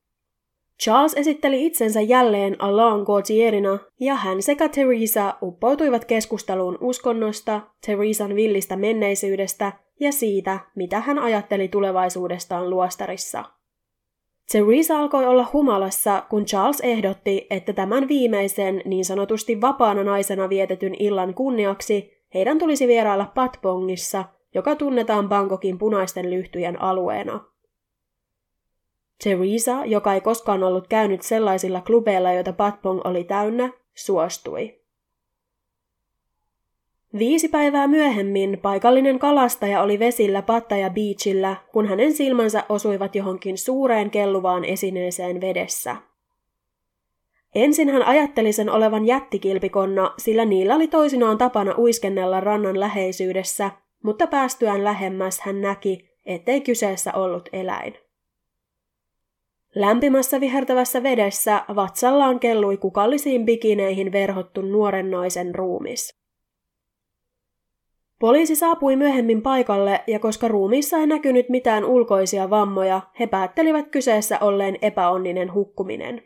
[0.83, 8.75] Charles esitteli itsensä jälleen Alain Gautierina ja hän sekä Teresa uppoutuivat keskusteluun uskonnosta, Teresan villistä
[8.75, 13.43] menneisyydestä ja siitä, mitä hän ajatteli tulevaisuudestaan luostarissa.
[14.51, 20.95] Teresa alkoi olla humalassa, kun Charles ehdotti, että tämän viimeisen niin sanotusti vapaana naisena vietetyn
[20.99, 24.25] illan kunniaksi heidän tulisi vierailla Patpongissa,
[24.55, 27.50] joka tunnetaan Bangkokin punaisten lyhtyjen alueena.
[29.23, 34.81] Teresa, joka ei koskaan ollut käynyt sellaisilla klubeilla, joita Patpong oli täynnä, suostui.
[37.17, 44.09] Viisi päivää myöhemmin paikallinen kalastaja oli vesillä Pattaja Beachillä, kun hänen silmänsä osuivat johonkin suureen
[44.09, 45.95] kelluvaan esineeseen vedessä.
[47.55, 53.71] Ensin hän ajatteli sen olevan jättikilpikonna, sillä niillä oli toisinaan tapana uiskennella rannan läheisyydessä,
[54.03, 57.93] mutta päästyään lähemmäs hän näki, ettei kyseessä ollut eläin.
[59.75, 66.21] Lämpimässä vihertävässä vedessä vatsallaan kellui kukallisiin bikineihin verhottu nuoren naisen ruumis.
[68.19, 74.39] Poliisi saapui myöhemmin paikalle ja koska ruumiissa ei näkynyt mitään ulkoisia vammoja, he päättelivät kyseessä
[74.41, 76.23] olleen epäonninen hukkuminen.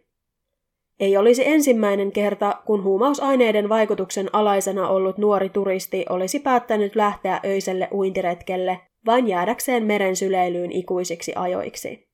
[0.99, 7.87] Ei olisi ensimmäinen kerta, kun huumausaineiden vaikutuksen alaisena ollut nuori turisti olisi päättänyt lähteä öiselle
[7.91, 12.04] uintiretkelle vain jäädäkseen meren syleilyyn ikuisiksi ajoiksi.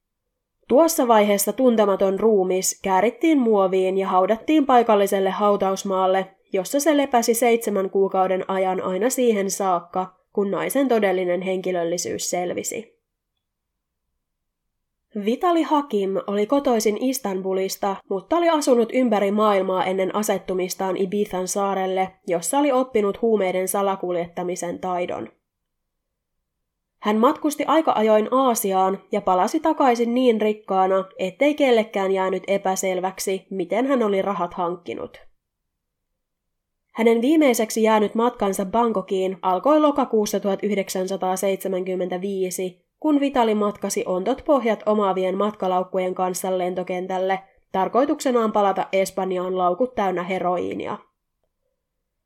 [0.72, 8.46] Tuossa vaiheessa tuntematon ruumis käärittiin muoviin ja haudattiin paikalliselle hautausmaalle, jossa se lepäsi seitsemän kuukauden
[8.48, 13.00] ajan aina siihen saakka, kun naisen todellinen henkilöllisyys selvisi.
[15.26, 22.60] Vitali Hakim oli kotoisin Istanbulista, mutta oli asunut ympäri maailmaa ennen asettumistaan Ibithan saarelle, jossa
[22.60, 25.30] oli oppinut huumeiden salakuljettamisen taidon.
[27.02, 33.86] Hän matkusti aika ajoin Aasiaan ja palasi takaisin niin rikkaana, ettei kellekään jäänyt epäselväksi, miten
[33.86, 35.18] hän oli rahat hankkinut.
[36.94, 46.16] Hänen viimeiseksi jäänyt matkansa Bangkokiin alkoi lokakuussa 1975, kun Vitali matkasi ontot pohjat omaavien matkalaukkujen
[46.16, 47.40] kanssa lentokentälle,
[47.72, 50.98] tarkoituksenaan palata Espanjaan laukut täynnä heroiinia.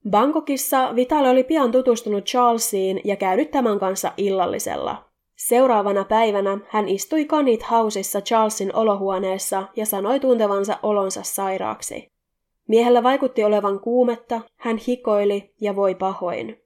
[0.09, 5.05] Bangkokissa Vital oli pian tutustunut Charlesiin ja käynyt tämän kanssa illallisella.
[5.35, 12.11] Seuraavana päivänä hän istui Kanit Houseissa Charlesin olohuoneessa ja sanoi tuntevansa olonsa sairaaksi.
[12.67, 16.61] Miehellä vaikutti olevan kuumetta, hän hikoili ja voi pahoin.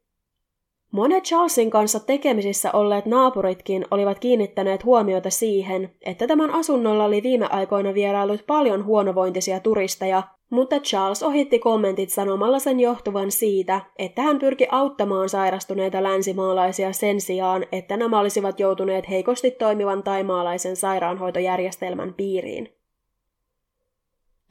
[0.92, 7.48] Monet Charlesin kanssa tekemisissä olleet naapuritkin olivat kiinnittäneet huomiota siihen, että tämän asunnolla oli viime
[7.50, 14.39] aikoina vierailut paljon huonovointisia turisteja, mutta Charles ohitti kommentit sanomalla sen johtuvan siitä, että hän
[14.39, 22.74] pyrki auttamaan sairastuneita länsimaalaisia sen sijaan, että nämä olisivat joutuneet heikosti toimivan taimaalaisen sairaanhoitojärjestelmän piiriin.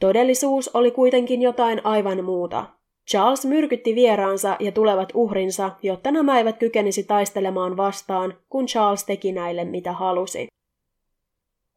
[0.00, 2.64] Todellisuus oli kuitenkin jotain aivan muuta.
[3.10, 9.32] Charles myrkytti vieraansa ja tulevat uhrinsa, jotta nämä eivät kykenisi taistelemaan vastaan, kun Charles teki
[9.32, 10.48] näille mitä halusi.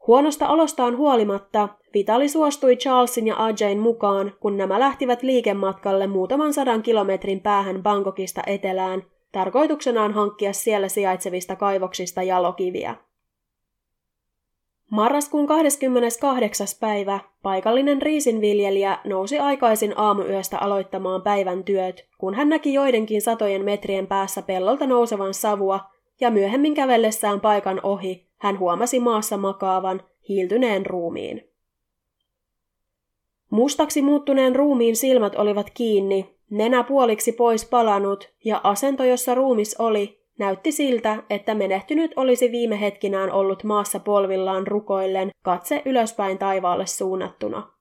[0.07, 6.83] Huonosta olostaan huolimatta, Vitali suostui Charlesin ja Ajayn mukaan, kun nämä lähtivät liikematkalle muutaman sadan
[6.83, 12.95] kilometrin päähän Bangkokista etelään, tarkoituksenaan hankkia siellä sijaitsevista kaivoksista jalokiviä.
[14.91, 16.67] Marraskuun 28.
[16.79, 24.07] päivä paikallinen riisinviljelijä nousi aikaisin aamuyöstä aloittamaan päivän työt, kun hän näki joidenkin satojen metrien
[24.07, 25.79] päässä pellolta nousevan savua,
[26.21, 31.49] ja myöhemmin kävellessään paikan ohi hän huomasi maassa makaavan, hiiltyneen ruumiin.
[33.49, 40.21] Mustaksi muuttuneen ruumiin silmät olivat kiinni, nenä puoliksi pois palanut ja asento, jossa ruumis oli,
[40.41, 47.71] Näytti siltä, että menehtynyt olisi viime hetkinään ollut maassa polvillaan rukoillen, katse ylöspäin taivaalle suunnattuna.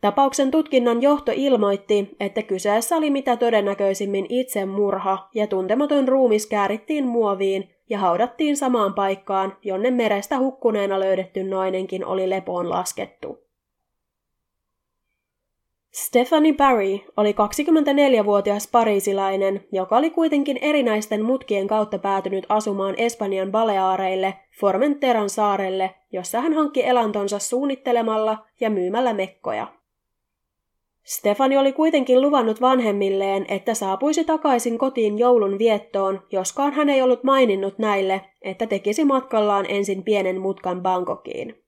[0.00, 7.70] Tapauksen tutkinnan johto ilmoitti, että kyseessä oli mitä todennäköisimmin itsemurha ja tuntematon ruumis käärittiin muoviin
[7.90, 13.38] ja haudattiin samaan paikkaan, jonne merestä hukkuneena löydetty nainenkin oli lepoon laskettu.
[15.92, 24.34] Stephanie Barry oli 24-vuotias pariisilainen, joka oli kuitenkin erinäisten mutkien kautta päätynyt asumaan Espanjan Baleaareille,
[24.60, 29.79] Formenteran saarelle, jossa hän hankki elantonsa suunnittelemalla ja myymällä mekkoja.
[31.10, 37.24] Stefani oli kuitenkin luvannut vanhemmilleen, että saapuisi takaisin kotiin joulun viettoon, joskaan hän ei ollut
[37.24, 41.62] maininnut näille, että tekisi matkallaan ensin pienen mutkan Bangkokiin.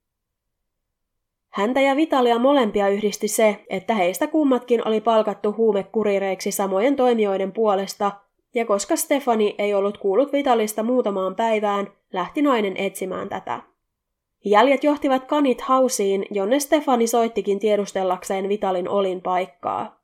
[1.48, 8.12] Häntä ja Vitalia molempia yhdisti se, että heistä kummatkin oli palkattu huumekurireiksi samojen toimijoiden puolesta,
[8.54, 13.71] ja koska Stefani ei ollut kuullut Vitalista muutamaan päivään, lähti nainen etsimään tätä.
[14.44, 20.02] Jäljet johtivat kanit hausiin, jonne Stefani soittikin tiedustellakseen Vitalin olin paikkaa.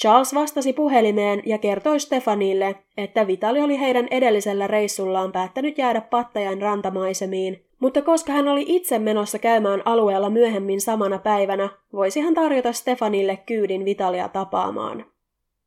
[0.00, 6.62] Charles vastasi puhelimeen ja kertoi Stefanille, että Vitali oli heidän edellisellä reissullaan päättänyt jäädä Pattajan
[6.62, 12.72] rantamaisemiin, mutta koska hän oli itse menossa käymään alueella myöhemmin samana päivänä, voisi hän tarjota
[12.72, 15.04] Stefanille kyydin Vitalia tapaamaan.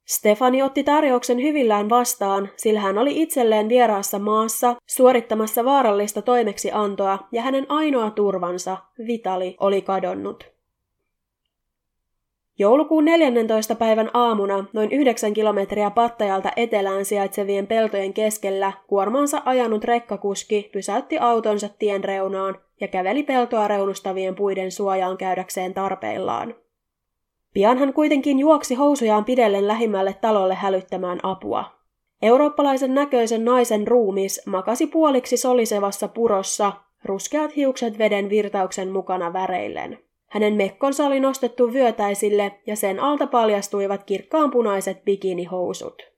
[0.06, 7.42] Stefani otti tarjouksen hyvillään vastaan, sillä hän oli itselleen vieraassa maassa suorittamassa vaarallista toimeksiantoa ja
[7.42, 8.78] hänen ainoa turvansa,
[9.08, 10.52] Vitali, oli kadonnut.
[12.60, 13.76] Joulukuun 14.
[13.76, 21.70] päivän aamuna noin 9 kilometriä Pattajalta etelään sijaitsevien peltojen keskellä kuormaansa ajanut rekkakuski pysäytti autonsa
[21.80, 26.56] tien reunaan ja käveli peltoa reunustavien puiden suojaan käydäkseen tarpeillaan.
[27.54, 31.66] Pian hän kuitenkin juoksi housujaan pidellen lähimmälle talolle hälyttämään apua.
[32.22, 36.72] Eurooppalaisen näköisen naisen ruumis makasi puoliksi solisevassa purossa,
[37.06, 40.00] ruskeat hiukset veden virtauksen mukana väreillen.
[40.30, 46.12] Hänen mekkonsa oli nostettu vyötäisille ja sen alta paljastuivat kirkkaanpunaiset bikinihousut.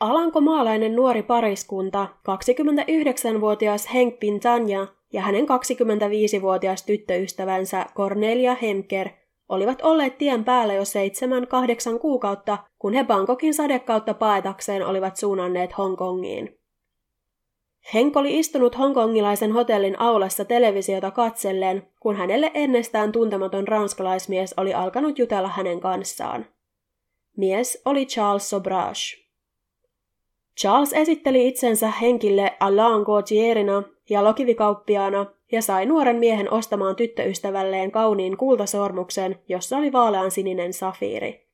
[0.00, 9.08] Alankomaalainen nuori pariskunta, 29-vuotias Henk Pintanja ja hänen 25-vuotias tyttöystävänsä Cornelia Hemker
[9.52, 15.78] olivat olleet tien päällä jo seitsemän kahdeksan kuukautta, kun he Bangkokin sadekautta paetakseen olivat suunnanneet
[15.78, 16.58] Hongkongiin.
[17.94, 25.18] Henk oli istunut hongkongilaisen hotellin aulassa televisiota katselleen, kun hänelle ennestään tuntematon ranskalaismies oli alkanut
[25.18, 26.46] jutella hänen kanssaan.
[27.36, 29.22] Mies oli Charles Sobrage.
[30.60, 38.36] Charles esitteli itsensä Henkille Alain Gautierina ja lokivikauppiaana ja sai nuoren miehen ostamaan tyttöystävälleen kauniin
[38.36, 41.46] kultasormuksen, jossa oli vaalean sininen safiiri.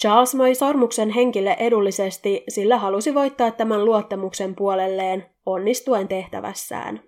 [0.00, 7.00] Charles möi sormuksen henkille edullisesti, sillä halusi voittaa tämän luottamuksen puolelleen, onnistuen tehtävässään.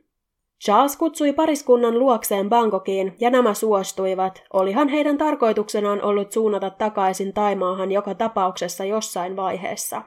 [0.64, 7.92] Charles kutsui pariskunnan luokseen Bangkokiin ja nämä suostuivat, olihan heidän tarkoituksenaan ollut suunnata takaisin Taimaahan
[7.92, 10.02] joka tapauksessa jossain vaiheessa.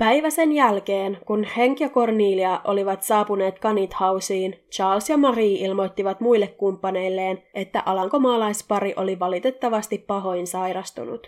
[0.00, 6.46] Päivä sen jälkeen, kun Henk ja Cornelia olivat saapuneet Kanithausiin, Charles ja Marie ilmoittivat muille
[6.46, 11.26] kumppaneilleen, että alankomaalaispari oli valitettavasti pahoin sairastunut.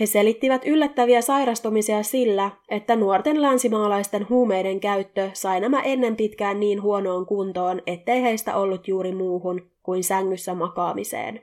[0.00, 6.82] He selittivät yllättäviä sairastumisia sillä, että nuorten länsimaalaisten huumeiden käyttö sai nämä ennen pitkään niin
[6.82, 11.42] huonoon kuntoon, ettei heistä ollut juuri muuhun kuin sängyssä makaamiseen.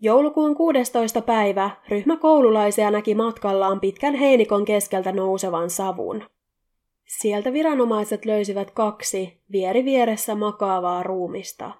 [0.00, 1.22] Joulukuun 16.
[1.22, 6.22] päivä ryhmä koululaisia näki matkallaan pitkän heinikon keskeltä nousevan savun.
[7.04, 11.70] Sieltä viranomaiset löysivät kaksi vieri vieressä makaavaa ruumista.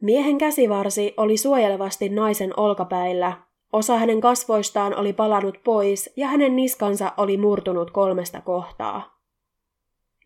[0.00, 3.32] Miehen käsivarsi oli suojelevasti naisen olkapäillä,
[3.72, 9.19] osa hänen kasvoistaan oli palannut pois ja hänen niskansa oli murtunut kolmesta kohtaa.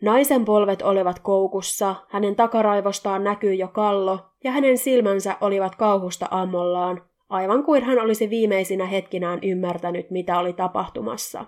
[0.05, 7.03] Naisen polvet olivat koukussa, hänen takaraivostaan näkyi jo kallo, ja hänen silmänsä olivat kauhusta ammollaan,
[7.29, 11.45] aivan kuin hän olisi viimeisinä hetkinään ymmärtänyt, mitä oli tapahtumassa.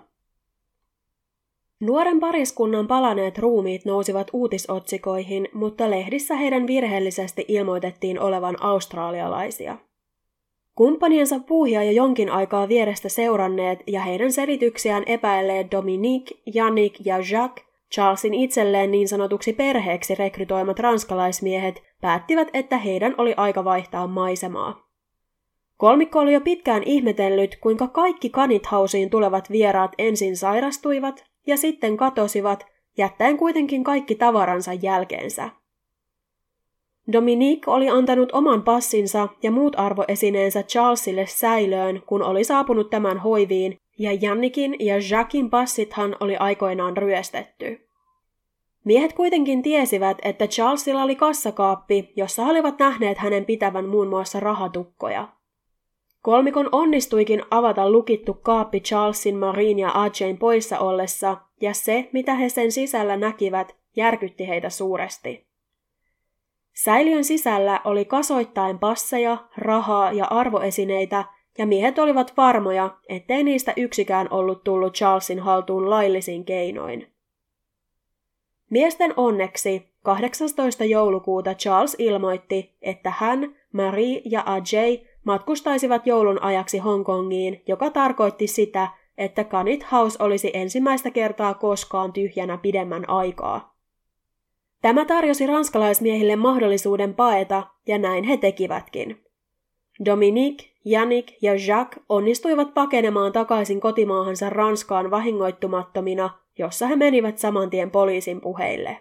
[1.79, 9.77] Nuoren pariskunnan palaneet ruumiit nousivat uutisotsikoihin, mutta lehdissä heidän virheellisesti ilmoitettiin olevan australialaisia.
[10.75, 17.66] Kumppaniensa puuhia jo jonkin aikaa vierestä seuranneet ja heidän selityksiään epäilleet Dominique, Yannick ja Jacques
[17.93, 24.87] Charlesin itselleen niin sanotuksi perheeksi rekrytoimat ranskalaismiehet päättivät, että heidän oli aika vaihtaa maisemaa.
[25.77, 32.65] Kolmikko oli jo pitkään ihmetellyt, kuinka kaikki Kanithausiin tulevat vieraat ensin sairastuivat ja sitten katosivat,
[32.97, 35.49] jättäen kuitenkin kaikki tavaransa jälkeensä.
[37.11, 43.77] Dominique oli antanut oman passinsa ja muut arvoesineensä Charlesille säilöön, kun oli saapunut tämän hoiviin,
[43.99, 47.87] ja Jannikin ja Jackin passithan oli aikoinaan ryöstetty.
[48.83, 55.27] Miehet kuitenkin tiesivät, että Charlesilla oli kassakaappi, jossa olivat nähneet hänen pitävän muun muassa rahatukkoja.
[56.21, 62.49] Kolmikon onnistuikin avata lukittu kaappi Charlesin, Marin ja Ajain poissa ollessa, ja se, mitä he
[62.49, 65.47] sen sisällä näkivät, järkytti heitä suuresti.
[66.73, 71.25] Säiliön sisällä oli kasoittain passeja, rahaa ja arvoesineitä,
[71.57, 77.07] ja miehet olivat varmoja, ettei niistä yksikään ollut tullut Charlesin haltuun laillisin keinoin.
[78.69, 80.85] Miesten onneksi 18.
[80.85, 88.87] joulukuuta Charles ilmoitti, että hän, Marie ja Ajay matkustaisivat joulun ajaksi Hongkongiin, joka tarkoitti sitä,
[89.17, 93.77] että Kanit House olisi ensimmäistä kertaa koskaan tyhjänä pidemmän aikaa.
[94.81, 99.26] Tämä tarjosi ranskalaismiehille mahdollisuuden paeta, ja näin he tekivätkin.
[100.05, 107.91] Dominique, Yannick ja Jacques onnistuivat pakenemaan takaisin kotimaahansa Ranskaan vahingoittumattomina, jossa he menivät saman tien
[107.91, 108.97] poliisin puheille.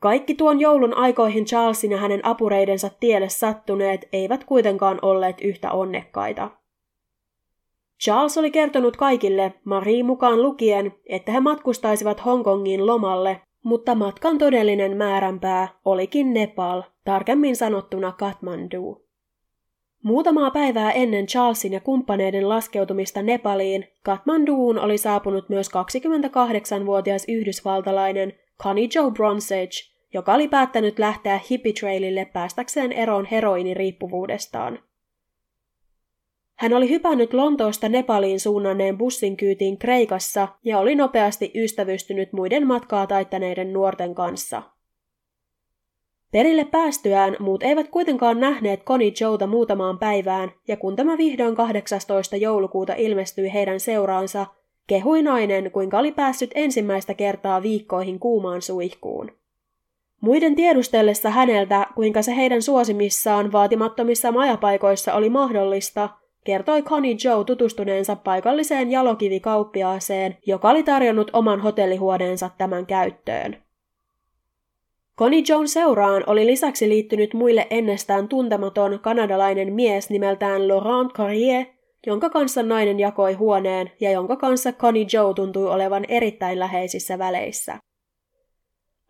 [0.00, 6.50] Kaikki tuon joulun aikoihin Charlesin ja hänen apureidensa tielle sattuneet eivät kuitenkaan olleet yhtä onnekkaita.
[8.02, 14.96] Charles oli kertonut kaikille, Marie mukaan lukien, että he matkustaisivat Hongkongiin lomalle, mutta matkan todellinen
[14.96, 19.06] määränpää olikin Nepal, tarkemmin sanottuna Kathmandu.
[20.02, 28.32] Muutamaa päivää ennen Charlesin ja kumppaneiden laskeutumista Nepaliin, Kathmanduun oli saapunut myös 28-vuotias yhdysvaltalainen
[28.62, 34.78] Connie Joe Bronsage, joka oli päättänyt lähteä hippie-trailille päästäkseen eroon heroiniriippuvuudestaan.
[36.60, 43.06] Hän oli hypännyt Lontoosta Nepaliin suunnanneen bussin kyytiin Kreikassa ja oli nopeasti ystävystynyt muiden matkaa
[43.06, 44.62] taittaneiden nuorten kanssa.
[46.32, 52.36] Perille päästyään muut eivät kuitenkaan nähneet Connie Joota muutamaan päivään, ja kun tämä vihdoin 18.
[52.36, 54.46] joulukuuta ilmestyi heidän seuraansa,
[54.86, 59.32] kehui nainen, kuinka oli päässyt ensimmäistä kertaa viikkoihin kuumaan suihkuun.
[60.20, 66.08] Muiden tiedustellessa häneltä, kuinka se heidän suosimissaan vaatimattomissa majapaikoissa oli mahdollista,
[66.44, 73.56] kertoi Connie Joe tutustuneensa paikalliseen jalokivikauppiaaseen, joka oli tarjonnut oman hotellihuoneensa tämän käyttöön.
[75.20, 81.66] Connie Joan seuraan oli lisäksi liittynyt muille ennestään tuntematon kanadalainen mies nimeltään Laurent Carrier,
[82.06, 87.78] jonka kanssa nainen jakoi huoneen ja jonka kanssa Connie Joe tuntui olevan erittäin läheisissä väleissä.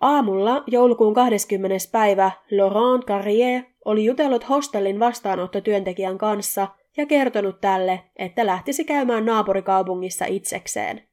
[0.01, 1.77] Aamulla joulukuun 20.
[1.93, 10.25] päivä Laurent Carrier oli jutellut hostellin vastaanottotyöntekijän kanssa ja kertonut tälle, että lähtisi käymään naapurikaupungissa
[10.25, 11.10] itsekseen.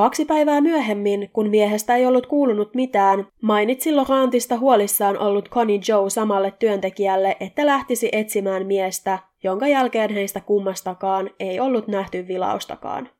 [0.00, 6.10] Kaksi päivää myöhemmin, kun miehestä ei ollut kuulunut mitään, mainitsi Laurentista huolissaan ollut Connie Joe
[6.10, 13.10] samalle työntekijälle, että lähtisi etsimään miestä, jonka jälkeen heistä kummastakaan ei ollut nähty vilaustakaan.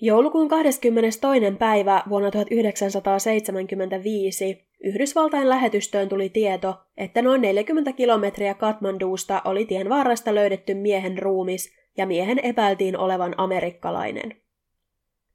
[0.00, 1.20] Joulukuun 22.
[1.58, 10.34] päivä vuonna 1975 Yhdysvaltain lähetystöön tuli tieto, että noin 40 kilometriä Katmanduusta oli tien varresta
[10.34, 14.43] löydetty miehen ruumis ja miehen epäiltiin olevan amerikkalainen.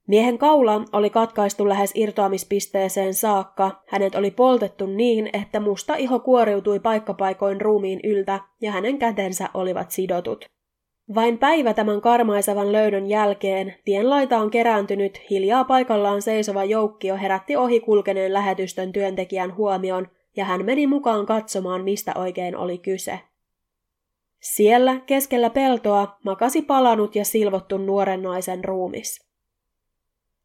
[0.10, 6.80] Miehen kaula oli katkaistu lähes irtoamispisteeseen saakka, hänet oli poltettu niin, että musta iho kuoriutui
[6.80, 10.46] paikkapaikoin ruumiin yltä ja hänen kätensä olivat sidotut.
[11.16, 17.80] Vain päivä tämän karmaisevan löydön jälkeen tienlaita on kerääntynyt, hiljaa paikallaan seisova joukkio herätti ohi
[17.80, 20.08] kulkeneen lähetystön työntekijän huomion,
[20.38, 23.20] ja hän meni mukaan katsomaan, mistä oikein oli kyse.
[24.40, 29.29] Siellä, keskellä peltoa, makasi palanut ja silvottu nuoren naisen ruumis.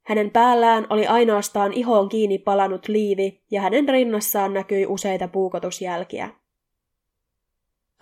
[0.05, 6.31] Hänen päällään oli ainoastaan ihoon kiinni palanut liivi, ja hänen rinnassaan näkyi useita puukotusjälkiä.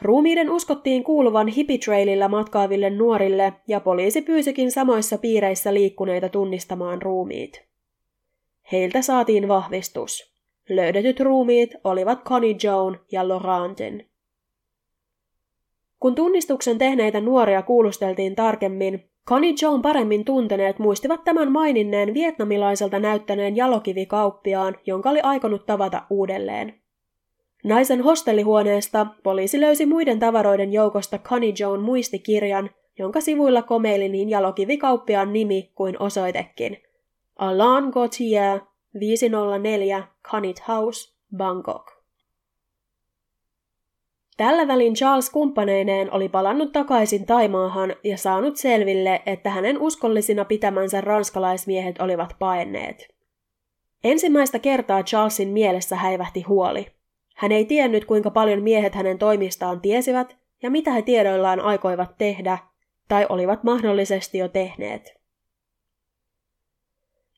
[0.03, 7.65] Ruumiiden uskottiin kuuluvan hippitrailillä matkaaville nuorille, ja poliisi pyysikin samoissa piireissä liikkuneita tunnistamaan ruumiit.
[8.73, 10.33] Heiltä saatiin vahvistus.
[10.69, 14.09] Löydetyt ruumiit olivat Connie Joan ja Laurentin.
[16.01, 23.57] Kun tunnistuksen tehneitä nuoria kuulusteltiin tarkemmin, Connie Joan paremmin tunteneet muistivat tämän maininneen vietnamilaiselta näyttäneen
[23.57, 26.75] jalokivikauppiaan, jonka oli aikonut tavata uudelleen.
[27.65, 35.33] Naisen hostellihuoneesta poliisi löysi muiden tavaroiden joukosta Connie Joan muistikirjan, jonka sivuilla komeili niin jalokivikauppiaan
[35.33, 36.83] nimi kuin osoitekin.
[37.37, 38.61] Alain Gauthier,
[39.01, 41.92] 504 Canit House, Bangkok.
[44.37, 51.01] Tällä välin Charles kumppaneineen oli palannut takaisin Taimaahan ja saanut selville, että hänen uskollisina pitämänsä
[51.01, 53.09] ranskalaismiehet olivat paenneet.
[54.05, 56.87] Ensimmäistä kertaa Charlesin mielessä häivähti huoli–
[57.43, 62.59] hän ei tiennyt, kuinka paljon miehet hänen toimistaan tiesivät ja mitä he tiedoillaan aikoivat tehdä
[63.09, 65.15] tai olivat mahdollisesti jo tehneet.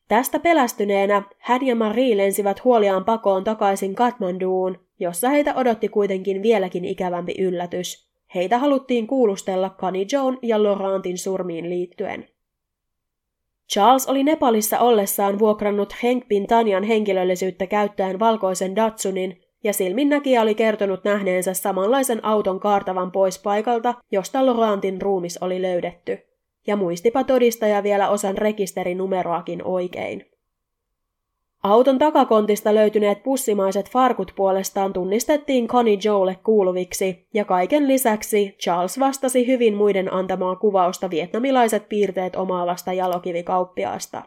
[0.09, 6.85] Tästä pelästyneenä hän ja Marie lensivät huoliaan pakoon takaisin Katmanduun, jossa heitä odotti kuitenkin vieläkin
[6.85, 8.09] ikävämpi yllätys.
[8.35, 12.29] Heitä haluttiin kuulustella Kani Joan ja Laurentin surmiin liittyen.
[13.73, 20.55] Charles oli Nepalissa ollessaan vuokrannut Henk Bin Tanjan henkilöllisyyttä käyttäen valkoisen Datsunin, ja silminnäkijä oli
[20.55, 26.19] kertonut nähneensä samanlaisen auton kaartavan pois paikalta, josta Laurentin ruumis oli löydetty.
[26.67, 30.34] Ja muistipa todistaja vielä osan rekisterinumeroakin oikein.
[31.65, 39.47] Auton takakontista löytyneet pussimaiset farkut puolestaan tunnistettiin Connie Joelle kuuluviksi, ja kaiken lisäksi Charles vastasi
[39.47, 44.23] hyvin muiden antamaa kuvausta vietnamilaiset piirteet omaavasta jalokivikauppiaasta.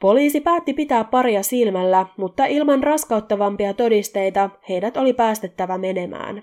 [0.00, 6.42] Poliisi päätti pitää paria silmällä, mutta ilman raskauttavampia todisteita heidät oli päästettävä menemään.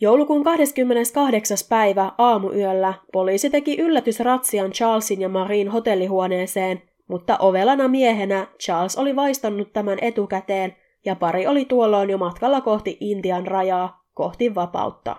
[0.00, 1.58] Joulukuun 28.
[1.68, 9.72] päivä aamuyöllä poliisi teki yllätysratsian Charlesin ja Marin hotellihuoneeseen, mutta ovelana miehenä Charles oli vaistannut
[9.72, 15.16] tämän etukäteen ja pari oli tuolloin jo matkalla kohti Intian rajaa, kohti vapautta.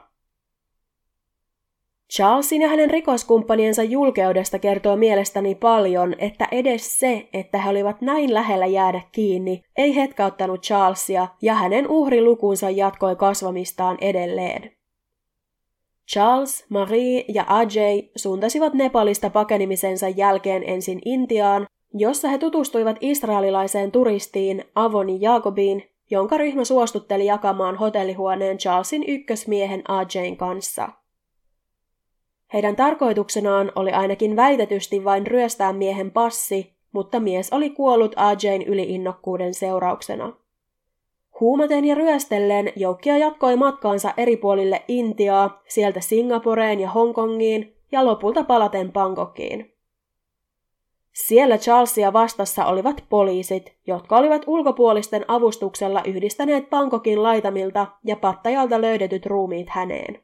[2.14, 8.34] Charlesin ja hänen rikoskumppaniensa julkeudesta kertoo mielestäni paljon, että edes se, että he olivat näin
[8.34, 14.72] lähellä jäädä kiinni, ei hetkauttanut Charlesia ja hänen uhrilukunsa jatkoi kasvamistaan edelleen.
[16.12, 24.64] Charles, Marie ja Ajay suuntasivat Nepalista pakenimisensa jälkeen ensin Intiaan, jossa he tutustuivat israelilaiseen turistiin
[24.76, 30.90] Avoni Jaakobiin, jonka ryhmä suostutteli jakamaan hotellihuoneen Charlesin ykkösmiehen Ajayn kanssa.
[32.54, 39.54] Heidän tarkoituksenaan oli ainakin väitetysti vain ryöstää miehen passi, mutta mies oli kuollut Ajayn yliinnokkuuden
[39.54, 40.34] seurauksena.
[41.40, 48.44] Huumaten ja ryöstellen joukkia jatkoi matkaansa eri puolille Intiaa, sieltä Singaporeen ja Hongkongiin ja lopulta
[48.44, 49.79] palaten Bangkokiin.
[51.28, 59.26] Siellä Charlesia vastassa olivat poliisit, jotka olivat ulkopuolisten avustuksella yhdistäneet Bangkokin laitamilta ja pattajalta löydetyt
[59.26, 60.20] ruumiit häneen.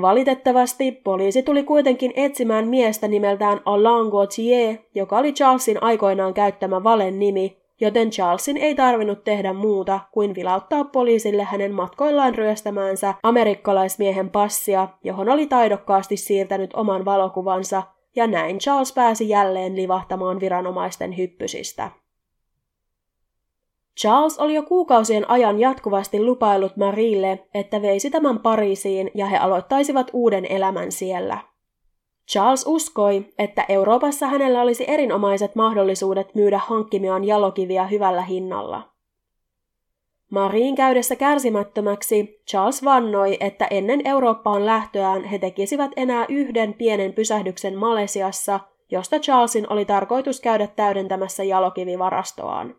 [0.00, 7.18] Valitettavasti poliisi tuli kuitenkin etsimään miestä nimeltään Alain Gauthier, joka oli Charlesin aikoinaan käyttämä valen
[7.18, 14.88] nimi, joten Charlesin ei tarvinnut tehdä muuta kuin vilauttaa poliisille hänen matkoillaan ryöstämäänsä amerikkalaismiehen passia,
[15.04, 17.82] johon oli taidokkaasti siirtänyt oman valokuvansa,
[18.16, 21.90] ja näin Charles pääsi jälleen livahtamaan viranomaisten hyppysistä.
[24.00, 30.10] Charles oli jo kuukausien ajan jatkuvasti lupailut Marille, että veisi tämän Pariisiin ja he aloittaisivat
[30.12, 31.38] uuden elämän siellä.
[32.30, 38.91] Charles uskoi, että Euroopassa hänellä olisi erinomaiset mahdollisuudet myydä hankkimiaan jalokiviä hyvällä hinnalla.
[40.32, 47.78] Mariin käydessä kärsimättömäksi Charles vannoi, että ennen Eurooppaan lähtöään he tekisivät enää yhden pienen pysähdyksen
[47.78, 48.60] Malesiassa,
[48.90, 52.74] josta Charlesin oli tarkoitus käydä täydentämässä jalokivivarastoaan.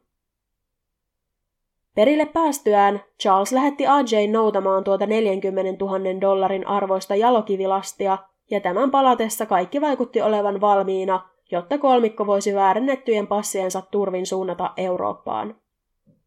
[1.95, 8.17] Perille päästyään Charles lähetti AJ noutamaan tuota 40 000 dollarin arvoista jalokivilastia,
[8.51, 15.62] ja tämän palatessa kaikki vaikutti olevan valmiina, jotta kolmikko voisi väärennettyjen passiensa turvin suunnata Eurooppaan.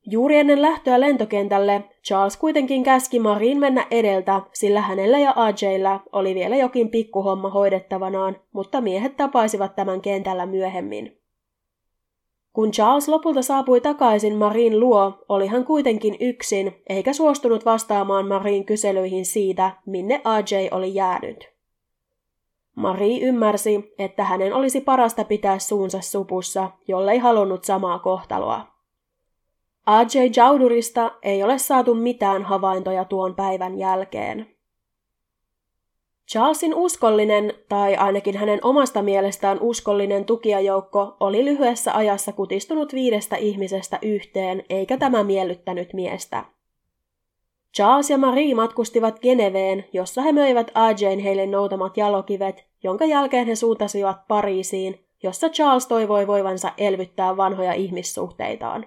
[0.09, 6.35] Juuri ennen lähtöä lentokentälle Charles kuitenkin käski Marin mennä edeltä, sillä hänellä ja Ajaylla oli
[6.35, 11.19] vielä jokin pikkuhomma hoidettavanaan, mutta miehet tapaisivat tämän kentällä myöhemmin.
[12.53, 18.65] Kun Charles lopulta saapui takaisin Marin luo, oli hän kuitenkin yksin, eikä suostunut vastaamaan Marin
[18.65, 21.53] kyselyihin siitä, minne AJ oli jäänyt.
[22.75, 28.76] Marie ymmärsi, että hänen olisi parasta pitää suunsa supussa, jollei halunnut samaa kohtaloa.
[29.87, 34.47] Ajay Jaudurista ei ole saatu mitään havaintoja tuon päivän jälkeen.
[36.31, 43.99] Charlesin uskollinen, tai ainakin hänen omasta mielestään uskollinen tukijajoukko, oli lyhyessä ajassa kutistunut viidestä ihmisestä
[44.03, 46.45] yhteen, eikä tämä miellyttänyt miestä.
[47.77, 53.55] Charles ja Marie matkustivat Geneveen, jossa he möivät Ajayn heille noutamat jalokivet, jonka jälkeen he
[53.55, 58.87] suuntasivat Pariisiin, jossa Charles toivoi voivansa elvyttää vanhoja ihmissuhteitaan.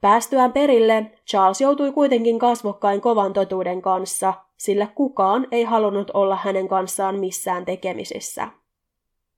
[0.00, 6.68] Päästyään perille, Charles joutui kuitenkin kasvokkain kovan totuuden kanssa, sillä kukaan ei halunnut olla hänen
[6.68, 8.48] kanssaan missään tekemisissä.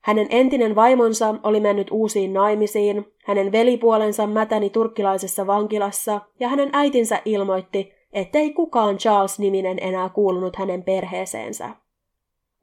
[0.01, 7.23] Hänen entinen vaimonsa oli mennyt uusiin naimisiin, hänen velipuolensa mätäni turkkilaisessa vankilassa ja hänen äitinsä
[7.25, 11.71] ilmoitti, ettei kukaan Charles-niminen enää kuulunut hänen perheeseensä.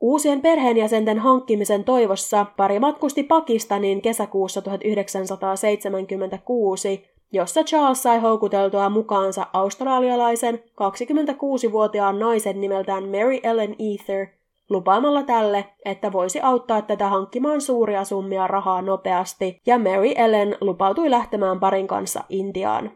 [0.02, 10.60] Uusien perheenjäsenten hankkimisen toivossa pari matkusti Pakistaniin kesäkuussa 1976 jossa Charles sai houkuteltua mukaansa australialaisen
[10.60, 14.28] 26-vuotiaan naisen nimeltään Mary Ellen Ether
[14.70, 21.10] lupaamalla tälle, että voisi auttaa tätä hankkimaan suuria summia rahaa nopeasti, ja Mary Ellen lupautui
[21.12, 22.92] lähtemään parin kanssa Intiaan.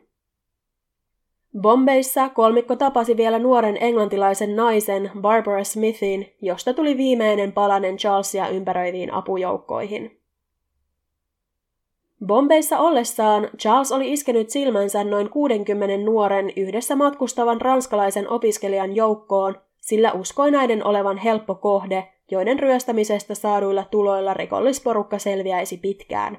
[1.62, 9.14] Bombeissa kolmikko tapasi vielä nuoren englantilaisen naisen Barbara Smithin, josta tuli viimeinen palanen Charlesia ympäröiviin
[9.14, 10.17] apujoukkoihin.
[12.26, 20.12] Bombeissa ollessaan Charles oli iskenyt silmänsä noin 60 nuoren yhdessä matkustavan ranskalaisen opiskelijan joukkoon, sillä
[20.12, 26.38] uskoi näiden olevan helppo kohde, joiden ryöstämisestä saaduilla tuloilla rikollisporukka selviäisi pitkään.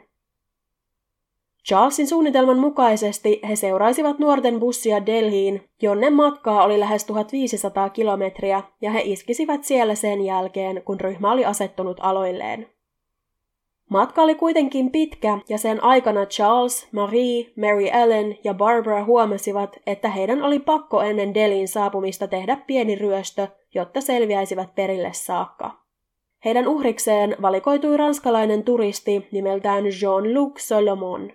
[1.68, 8.90] Charlesin suunnitelman mukaisesti he seuraisivat nuorten bussia Delhiin, jonne matkaa oli lähes 1500 kilometriä, ja
[8.90, 12.77] he iskisivät siellä sen jälkeen, kun ryhmä oli asettunut aloilleen.
[13.88, 20.08] Matka oli kuitenkin pitkä ja sen aikana Charles, Marie, Mary Ellen ja Barbara huomasivat, että
[20.08, 25.70] heidän oli pakko ennen Delin saapumista tehdä pieni ryöstö, jotta selviäisivät perille saakka.
[26.44, 31.32] Heidän uhrikseen valikoitui ranskalainen turisti nimeltään Jean-Luc Solomon.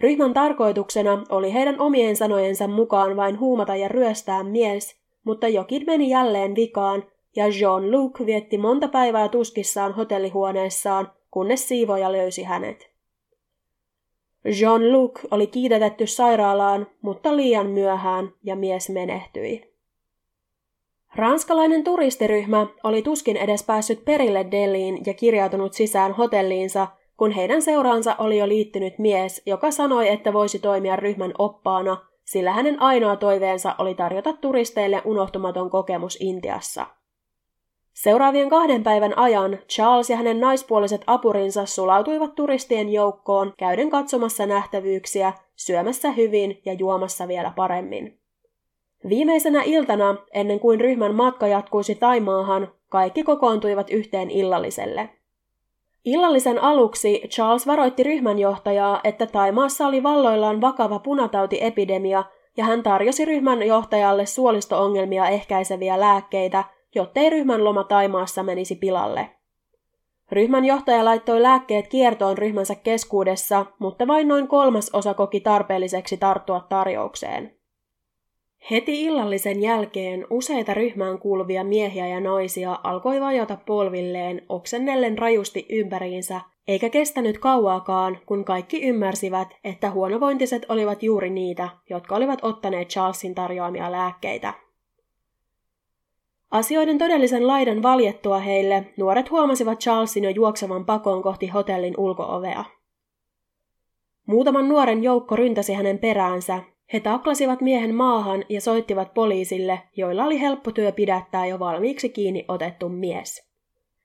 [0.00, 6.10] Ryhmän tarkoituksena oli heidän omien sanojensa mukaan vain huumata ja ryöstää mies, mutta jokin meni
[6.10, 7.04] jälleen vikaan,
[7.36, 12.90] ja Jean-Luc vietti monta päivää tuskissaan hotellihuoneessaan, kunnes siivoja löysi hänet.
[14.44, 19.74] Jean-Luc oli kiitätetty sairaalaan, mutta liian myöhään, ja mies menehtyi.
[21.14, 28.16] Ranskalainen turistiryhmä oli tuskin edes päässyt perille Deliin ja kirjautunut sisään hotelliinsa, kun heidän seuraansa
[28.18, 33.74] oli jo liittynyt mies, joka sanoi, että voisi toimia ryhmän oppaana, sillä hänen ainoa toiveensa
[33.78, 36.86] oli tarjota turisteille unohtumaton kokemus Intiassa.
[37.96, 45.32] Seuraavien kahden päivän ajan Charles ja hänen naispuoliset apurinsa sulautuivat turistien joukkoon, käyden katsomassa nähtävyyksiä,
[45.54, 48.18] syömässä hyvin ja juomassa vielä paremmin.
[49.08, 55.08] Viimeisenä iltana, ennen kuin ryhmän matka jatkuisi Taimaahan, kaikki kokoontuivat yhteen illalliselle.
[56.04, 62.24] Illallisen aluksi Charles varoitti ryhmänjohtajaa, että Taimaassa oli valloillaan vakava punatautiepidemia,
[62.56, 66.64] ja hän tarjosi ryhmän johtajalle suolisto-ongelmia ehkäiseviä lääkkeitä,
[66.94, 69.30] jottei ryhmän loma Taimaassa menisi pilalle.
[70.32, 76.60] Ryhmän johtaja laittoi lääkkeet kiertoon ryhmänsä keskuudessa, mutta vain noin kolmas osa koki tarpeelliseksi tarttua
[76.68, 77.56] tarjoukseen.
[78.70, 86.40] Heti illallisen jälkeen useita ryhmään kuuluvia miehiä ja naisia alkoi vajota polvilleen oksennellen rajusti ympäriinsä,
[86.68, 93.34] eikä kestänyt kauaakaan, kun kaikki ymmärsivät, että huonovointiset olivat juuri niitä, jotka olivat ottaneet Charlesin
[93.34, 94.65] tarjoamia lääkkeitä.
[96.50, 102.64] Asioiden todellisen laidan valjettua heille, nuoret huomasivat Charlesin jo juoksevan pakoon kohti hotellin ulkoovea.
[104.26, 110.40] Muutaman nuoren joukko ryntäsi hänen peräänsä, he taklasivat miehen maahan ja soittivat poliisille, joilla oli
[110.40, 113.46] helppo työ pidättää jo valmiiksi kiinni otettu mies.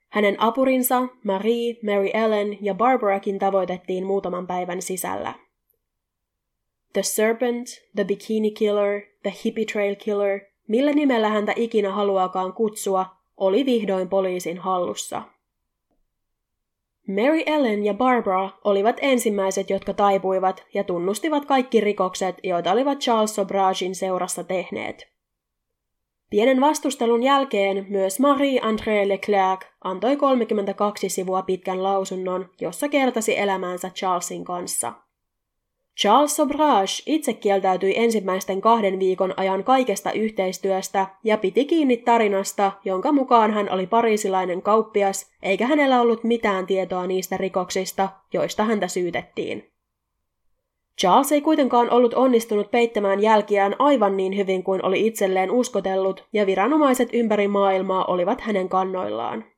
[0.09, 5.33] Hänen apurinsa, Marie, Mary Ellen ja Barbarakin tavoitettiin muutaman päivän sisällä.
[6.93, 13.05] The Serpent, The Bikini Killer, The Hippie Trail Killer, millä nimellä häntä ikinä haluaakaan kutsua,
[13.37, 15.21] oli vihdoin poliisin hallussa.
[17.07, 23.35] Mary Ellen ja Barbara olivat ensimmäiset, jotka taipuivat ja tunnustivat kaikki rikokset, joita olivat Charles
[23.35, 25.07] Sobragin seurassa tehneet.
[26.29, 34.43] Pienen vastustelun jälkeen myös Marie-André Leclerc antoi 32 sivua pitkän lausunnon, jossa kertasi elämäänsä Charlesin
[34.43, 34.93] kanssa–
[36.01, 43.11] Charles Sobrage itse kieltäytyi ensimmäisten kahden viikon ajan kaikesta yhteistyöstä ja piti kiinni tarinasta, jonka
[43.11, 49.71] mukaan hän oli parisilainen kauppias, eikä hänellä ollut mitään tietoa niistä rikoksista, joista häntä syytettiin.
[51.01, 56.45] Charles ei kuitenkaan ollut onnistunut peittämään jälkiään aivan niin hyvin kuin oli itselleen uskotellut, ja
[56.45, 59.50] viranomaiset ympäri maailmaa olivat hänen kannoillaan.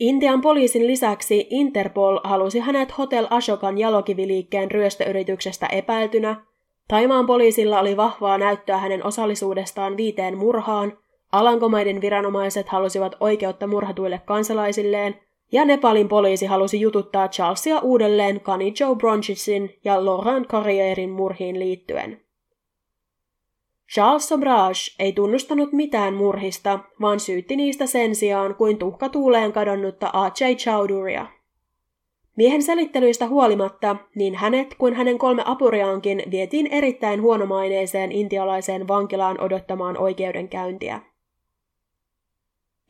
[0.00, 6.36] Intian poliisin lisäksi Interpol halusi hänet Hotel Ashokan jalokiviliikkeen ryöstöyrityksestä epäiltynä,
[6.88, 10.98] Taimaan poliisilla oli vahvaa näyttöä hänen osallisuudestaan viiteen murhaan,
[11.32, 15.20] Alankomaiden viranomaiset halusivat oikeutta murhatuille kansalaisilleen,
[15.52, 22.20] ja Nepalin poliisi halusi jututtaa Charlesia uudelleen Kani Joe Bronchisin ja Laurent Carrierin murhiin liittyen.
[23.94, 30.10] Charles Sobrage ei tunnustanut mitään murhista, vaan syytti niistä sen sijaan kuin tuhka tuuleen kadonnutta
[30.12, 30.54] A.J.
[30.54, 31.26] Chowdhuria.
[32.36, 39.98] Miehen selittelyistä huolimatta, niin hänet kuin hänen kolme apuriaankin vietiin erittäin huonomaineeseen intialaiseen vankilaan odottamaan
[39.98, 41.00] oikeudenkäyntiä.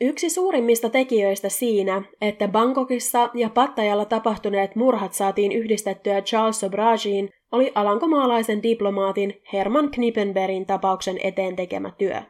[0.00, 7.72] Yksi suurimmista tekijöistä siinä, että Bangkokissa ja Pattajalla tapahtuneet murhat saatiin yhdistettyä Charles Sobragiin, oli
[7.74, 12.22] alankomaalaisen diplomaatin Herman Knippenbergin tapauksen eteen tekemä työ.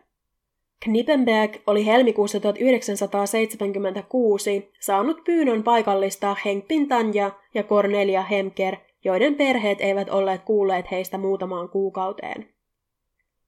[0.84, 10.10] Knippenberg oli helmikuussa 1976 saanut pyynnön paikallistaa Henk Pintanja ja Cornelia Hemker, joiden perheet eivät
[10.10, 12.48] olleet kuulleet heistä muutamaan kuukauteen.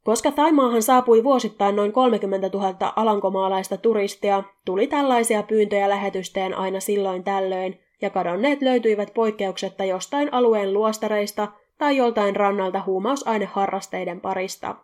[0.05, 7.25] Koska Taimaahan saapui vuosittain noin 30 000 alankomaalaista turistia, tuli tällaisia pyyntöjä lähetysteen aina silloin
[7.25, 14.75] tällöin, ja kadonneet löytyivät poikkeuksetta jostain alueen luostareista tai joltain rannalta huumausaineharrasteiden parista.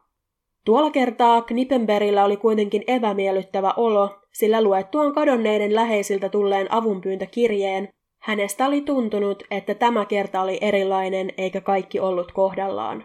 [0.64, 7.88] Tuolla kertaa Knippenbergillä oli kuitenkin epämiellyttävä olo, sillä luettuaan kadonneiden läheisiltä tulleen avunpyyntökirjeen,
[8.18, 13.04] hänestä oli tuntunut, että tämä kerta oli erilainen eikä kaikki ollut kohdallaan.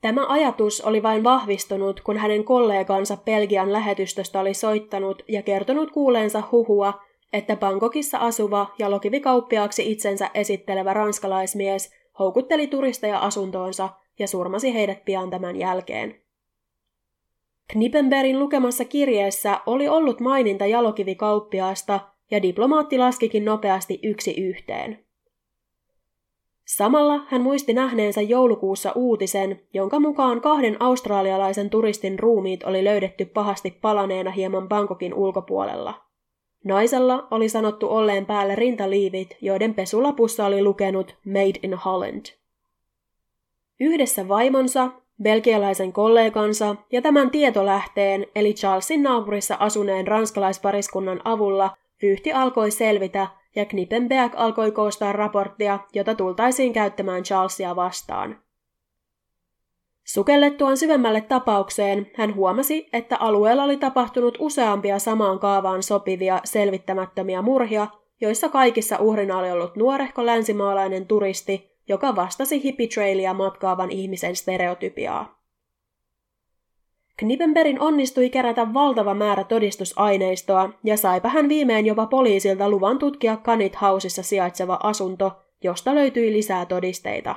[0.00, 6.42] Tämä ajatus oli vain vahvistunut, kun hänen kollegansa Belgian lähetystöstä oli soittanut ja kertonut kuuleensa
[6.52, 7.00] huhua,
[7.34, 15.30] että Bangkokissa asuva ja lokivikauppiaaksi itsensä esittelevä ranskalaismies houkutteli turisteja asuntoonsa ja surmasi heidät pian
[15.30, 16.20] tämän jälkeen.
[17.72, 25.04] Knippenbergin lukemassa kirjeessä oli ollut maininta jalokivikauppiaasta ja diplomaatti laskikin nopeasti yksi yhteen.
[26.64, 33.70] Samalla hän muisti nähneensä joulukuussa uutisen, jonka mukaan kahden australialaisen turistin ruumiit oli löydetty pahasti
[33.70, 36.03] palaneena hieman Bangkokin ulkopuolella.
[36.64, 42.26] Naisella oli sanottu olleen päälle rintaliivit, joiden pesulapussa oli lukenut Made in Holland.
[43.80, 44.90] Yhdessä vaimonsa,
[45.22, 53.64] belgialaisen kollegansa ja tämän tietolähteen eli Charlesin naapurissa asuneen ranskalaispariskunnan avulla vyyhti alkoi selvitä ja
[53.64, 58.43] Knippenberg alkoi koostaa raporttia, jota tultaisiin käyttämään Charlesia vastaan.
[60.04, 67.86] Sukellettuaan syvemmälle tapaukseen hän huomasi, että alueella oli tapahtunut useampia samaan kaavaan sopivia selvittämättömiä murhia,
[68.20, 75.40] joissa kaikissa uhrina oli ollut nuorehko länsimaalainen turisti, joka vastasi hippitrailia matkaavan ihmisen stereotypiaa.
[77.16, 83.80] Knippenbergin onnistui kerätä valtava määrä todistusaineistoa ja saipa hän viimein jopa poliisilta luvan tutkia Kanit
[83.80, 85.32] Houseissa sijaitseva asunto,
[85.62, 87.34] josta löytyi lisää todisteita.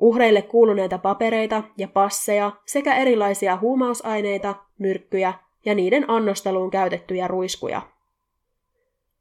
[0.00, 5.32] Uhreille kuuluneita papereita ja passeja sekä erilaisia huumausaineita, myrkkyjä
[5.64, 7.82] ja niiden annosteluun käytettyjä ruiskuja.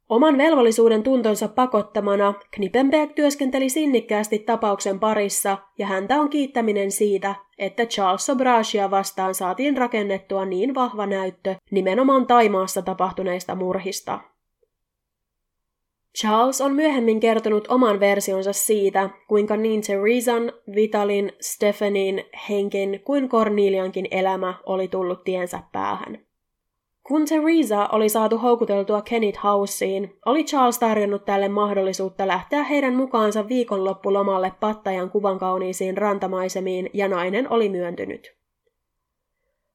[0.09, 7.85] Oman velvollisuuden tuntonsa pakottamana Knippenberg työskenteli sinnikkäästi tapauksen parissa ja häntä on kiittäminen siitä, että
[7.85, 14.19] Charles Sobrachia vastaan saatiin rakennettua niin vahva näyttö nimenomaan Taimaassa tapahtuneista murhista.
[16.17, 24.07] Charles on myöhemmin kertonut oman versionsa siitä, kuinka niin Theresan, Vitalin, Stephenin, Henkin kuin Corneliankin
[24.11, 26.29] elämä oli tullut tiensä päähän.
[27.09, 33.47] Kun Theresa oli saatu houkuteltua Kenneth Houseen, oli Charles tarjonnut tälle mahdollisuutta lähteä heidän mukaansa
[33.47, 38.35] viikonloppulomalle Pattajan kuvan kauniisiin rantamaisemiin ja nainen oli myöntynyt.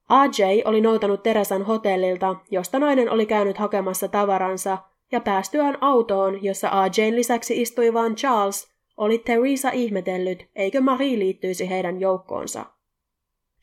[0.09, 4.77] AJ oli noutanut Teresan hotellilta, josta nainen oli käynyt hakemassa tavaransa,
[5.11, 11.69] ja päästyään autoon, jossa AJn lisäksi istui vain Charles, oli Theresa ihmetellyt, eikö Marie liittyisi
[11.69, 12.65] heidän joukkoonsa.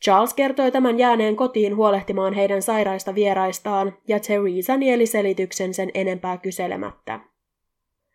[0.03, 6.39] Charles kertoi tämän jääneen kotiin huolehtimaan heidän sairaista vieraistaan, ja Theresa nieli selityksen sen enempää
[6.39, 7.21] kyselemättä.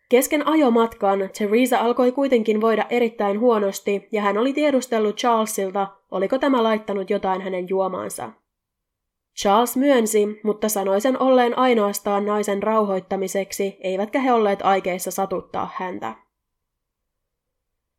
[0.08, 6.62] Kesken ajomatkan Theresa alkoi kuitenkin voida erittäin huonosti, ja hän oli tiedustellut Charlesilta, oliko tämä
[6.62, 8.32] laittanut jotain hänen juomaansa.
[9.42, 16.14] Charles myönsi, mutta sanoi sen olleen ainoastaan naisen rauhoittamiseksi, eivätkä he olleet aikeissa satuttaa häntä.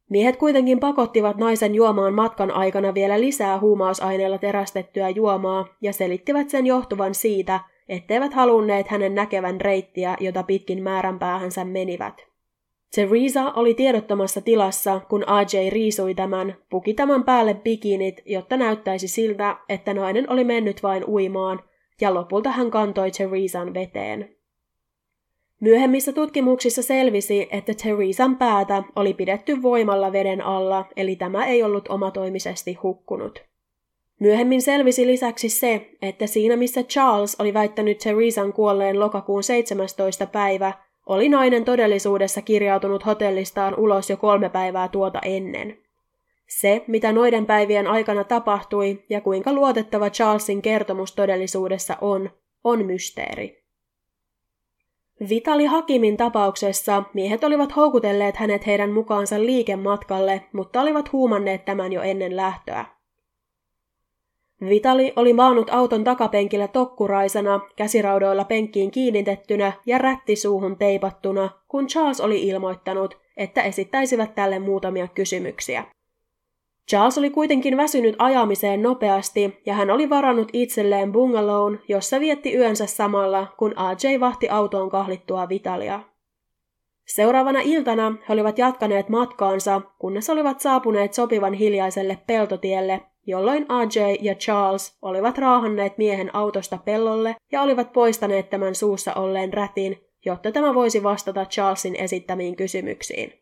[0.09, 6.65] Miehet kuitenkin pakottivat naisen juomaan matkan aikana vielä lisää huumausaineella terästettyä juomaa ja selittivät sen
[6.65, 7.59] johtuvan siitä,
[7.89, 12.28] etteivät halunneet hänen näkevän reittiä, jota pitkin määränpäähänsä menivät.
[12.95, 19.57] Teresa oli tiedottomassa tilassa, kun AJ riisui tämän, puki tämän päälle bikinit, jotta näyttäisi siltä,
[19.69, 21.59] että nainen oli mennyt vain uimaan,
[22.01, 24.35] ja lopulta hän kantoi Teresan veteen.
[25.59, 31.87] Myöhemmissä tutkimuksissa selvisi, että Teresan päätä oli pidetty voimalla veden alla, eli tämä ei ollut
[31.89, 33.43] omatoimisesti hukkunut.
[34.19, 40.25] Myöhemmin selvisi lisäksi se, että siinä missä Charles oli väittänyt Teresan kuolleen lokakuun 17.
[40.25, 40.73] päivä,
[41.09, 45.77] oli nainen todellisuudessa kirjautunut hotellistaan ulos jo kolme päivää tuota ennen.
[46.47, 52.29] Se, mitä noiden päivien aikana tapahtui ja kuinka luotettava Charlesin kertomus todellisuudessa on,
[52.63, 53.63] on mysteeri.
[55.29, 62.01] Vitali Hakimin tapauksessa miehet olivat houkutelleet hänet heidän mukaansa liikematkalle, mutta olivat huumanneet tämän jo
[62.01, 62.85] ennen lähtöä.
[64.61, 72.21] Vitali oli maannut auton takapenkillä tokkuraisena, käsiraudoilla penkkiin kiinnitettynä ja rätti suuhun teipattuna, kun Charles
[72.21, 75.83] oli ilmoittanut, että esittäisivät tälle muutamia kysymyksiä.
[76.89, 82.85] Charles oli kuitenkin väsynyt ajamiseen nopeasti ja hän oli varannut itselleen bungalown, jossa vietti yönsä
[82.85, 85.99] samalla, kun AJ vahti autoon kahlittua Vitalia.
[87.07, 94.35] Seuraavana iltana he olivat jatkaneet matkaansa, kunnes olivat saapuneet sopivan hiljaiselle peltotielle, jolloin AJ ja
[94.35, 100.75] Charles olivat raahanneet miehen autosta pellolle ja olivat poistaneet tämän suussa olleen rätin, jotta tämä
[100.75, 103.33] voisi vastata Charlesin esittämiin kysymyksiin.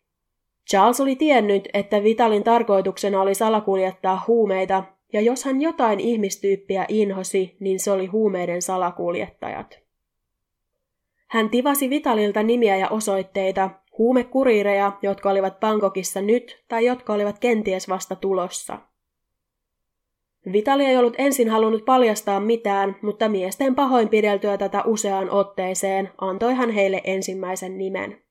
[0.69, 4.84] Charles oli tiennyt, että Vitalin tarkoituksena oli salakuljettaa huumeita,
[5.14, 9.80] ja jos hän jotain ihmistyyppiä inhosi, niin se oli huumeiden salakuljettajat.
[11.27, 17.89] Hän tivasi Vitalilta nimiä ja osoitteita, huumekuriireja, jotka olivat Bangkokissa nyt tai jotka olivat kenties
[17.89, 18.80] vasta tulossa.
[20.53, 26.69] Vitali ei ollut ensin halunnut paljastaa mitään, mutta miesten pahoinpideltyä tätä useaan otteeseen antoi hän
[26.69, 28.22] heille ensimmäisen nimen.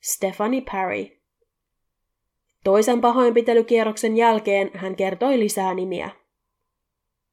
[0.00, 1.06] Stephanie Parry.
[2.64, 6.10] Toisen pahoinpitelykierroksen jälkeen hän kertoi lisää nimiä.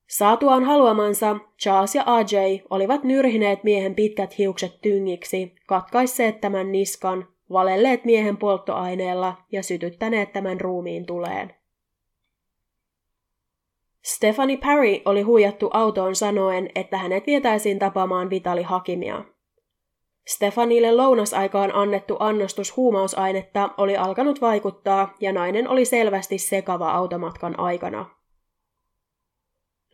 [0.08, 8.06] Saatuaan haluamansa, Charles ja AJ olivat nyrhineet miehen pitkät hiukset tyngiksi, katkaisseet tämän niskan, valelleet
[8.06, 11.54] miehen polttoaineella ja sytyttäneet tämän ruumiin tuleen.
[14.06, 19.24] Stephanie Parry oli huijattu autoon sanoen, että hänet vietäisiin tapaamaan Vitali Hakimia.
[20.28, 28.06] Stefanille lounasaikaan annettu annostus huumausainetta oli alkanut vaikuttaa ja nainen oli selvästi sekava automatkan aikana.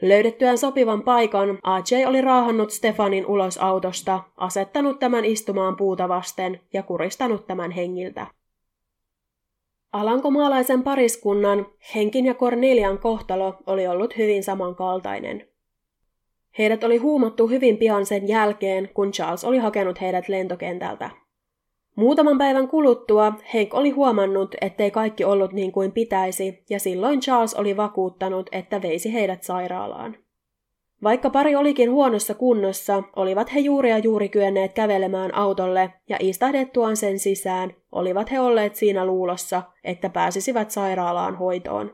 [0.02, 6.84] Löydettyään sopivan paikan, AJ oli raahannut Stefanin ulos autosta, asettanut tämän istumaan puuta vasten ja
[6.84, 8.28] kuristanut tämän hengiltä.
[9.92, 11.66] Alankomaalaisen pariskunnan,
[11.96, 15.48] Henkin ja Cornelian kohtalo oli ollut hyvin samankaltainen.
[16.58, 21.10] Heidät oli huumattu hyvin pian sen jälkeen, kun Charles oli hakenut heidät lentokentältä.
[21.96, 27.54] Muutaman päivän kuluttua Hank oli huomannut, ettei kaikki ollut niin kuin pitäisi, ja silloin Charles
[27.54, 30.16] oli vakuuttanut, että veisi heidät sairaalaan.
[31.04, 36.98] Vaikka pari olikin huonossa kunnossa, olivat he juuri ja juuri kyenneet kävelemään autolle ja istahdettuaan
[36.98, 41.94] sen sisään, olivat he olleet siinä luulossa, että pääsisivät sairaalaan hoitoon.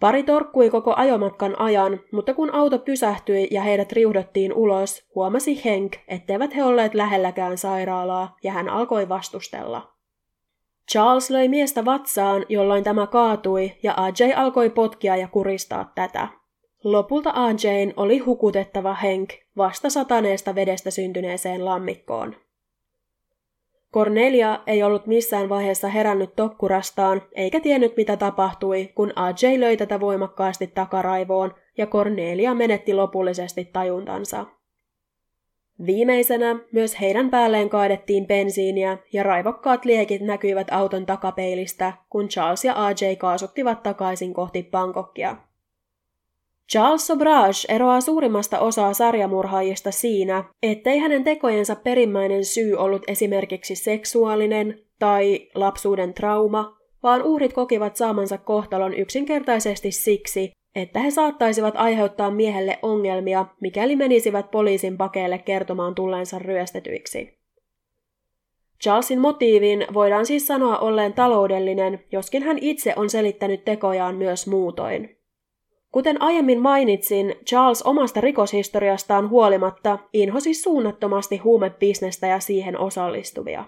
[0.00, 5.96] Pari torkkui koko ajomatkan ajan, mutta kun auto pysähtyi ja heidät riuhdottiin ulos, huomasi Henk,
[6.08, 9.92] etteivät he olleet lähelläkään sairaalaa, ja hän alkoi vastustella.
[10.92, 16.39] Charles löi miestä vatsaan, jolloin tämä kaatui, ja AJ alkoi potkia ja kuristaa tätä.
[16.84, 22.36] Lopulta AJn oli hukutettava Henk vasta sataneesta vedestä syntyneeseen lammikkoon.
[23.94, 30.00] Cornelia ei ollut missään vaiheessa herännyt tokkurastaan, eikä tiennyt mitä tapahtui, kun AJ löi tätä
[30.00, 34.46] voimakkaasti takaraivoon ja Cornelia menetti lopullisesti tajuntansa.
[35.86, 42.84] Viimeisenä myös heidän päälleen kaadettiin bensiiniä ja raivokkaat liekit näkyivät auton takapeilistä, kun Charles ja
[42.86, 45.36] AJ kaasuttivat takaisin kohti Bangkokia.
[46.72, 54.78] Charles Sobrage eroaa suurimmasta osaa sarjamurhaajista siinä, ettei hänen tekojensa perimmäinen syy ollut esimerkiksi seksuaalinen
[54.98, 62.78] tai lapsuuden trauma, vaan uhrit kokivat saamansa kohtalon yksinkertaisesti siksi, että he saattaisivat aiheuttaa miehelle
[62.82, 67.38] ongelmia, mikäli menisivät poliisin pakeelle kertomaan tulleensa ryöstetyiksi.
[68.82, 75.19] Charlesin motiivin voidaan siis sanoa olleen taloudellinen, joskin hän itse on selittänyt tekojaan myös muutoin.
[75.92, 83.64] Kuten aiemmin mainitsin, Charles omasta rikoshistoriastaan huolimatta inhosi suunnattomasti huumebisnestä ja siihen osallistuvia.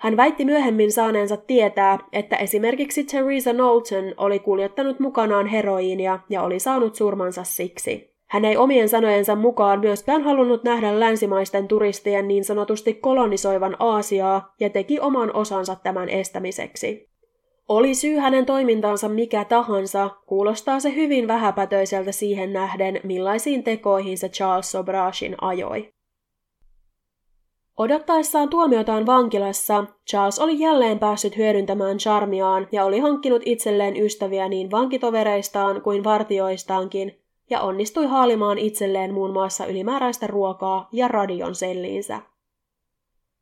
[0.00, 6.58] Hän väitti myöhemmin saaneensa tietää, että esimerkiksi Theresa Knowlton oli kuljettanut mukanaan heroiinia ja oli
[6.58, 8.16] saanut surmansa siksi.
[8.28, 14.70] Hän ei omien sanojensa mukaan myöskään halunnut nähdä länsimaisten turistien niin sanotusti kolonisoivan Aasiaa ja
[14.70, 17.15] teki oman osansa tämän estämiseksi.
[17.68, 24.28] Oli syy hänen toimintaansa mikä tahansa, kuulostaa se hyvin vähäpätöiseltä siihen nähden, millaisiin tekoihin se
[24.28, 25.92] Charles Sobrashin ajoi.
[27.76, 34.70] Odottaessaan tuomiotaan vankilassa, Charles oli jälleen päässyt hyödyntämään charmiaan ja oli hankkinut itselleen ystäviä niin
[34.70, 37.20] vankitovereistaan kuin vartioistaankin,
[37.50, 42.22] ja onnistui haalimaan itselleen muun muassa ylimääräistä ruokaa ja radion selliinsä.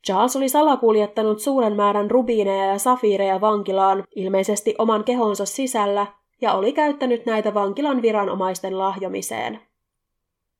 [0.07, 6.07] Charles oli salakuljettanut suuren määrän rubiineja ja safiireja vankilaan, ilmeisesti oman kehonsa sisällä,
[6.41, 9.61] ja oli käyttänyt näitä vankilan viranomaisten lahjomiseen.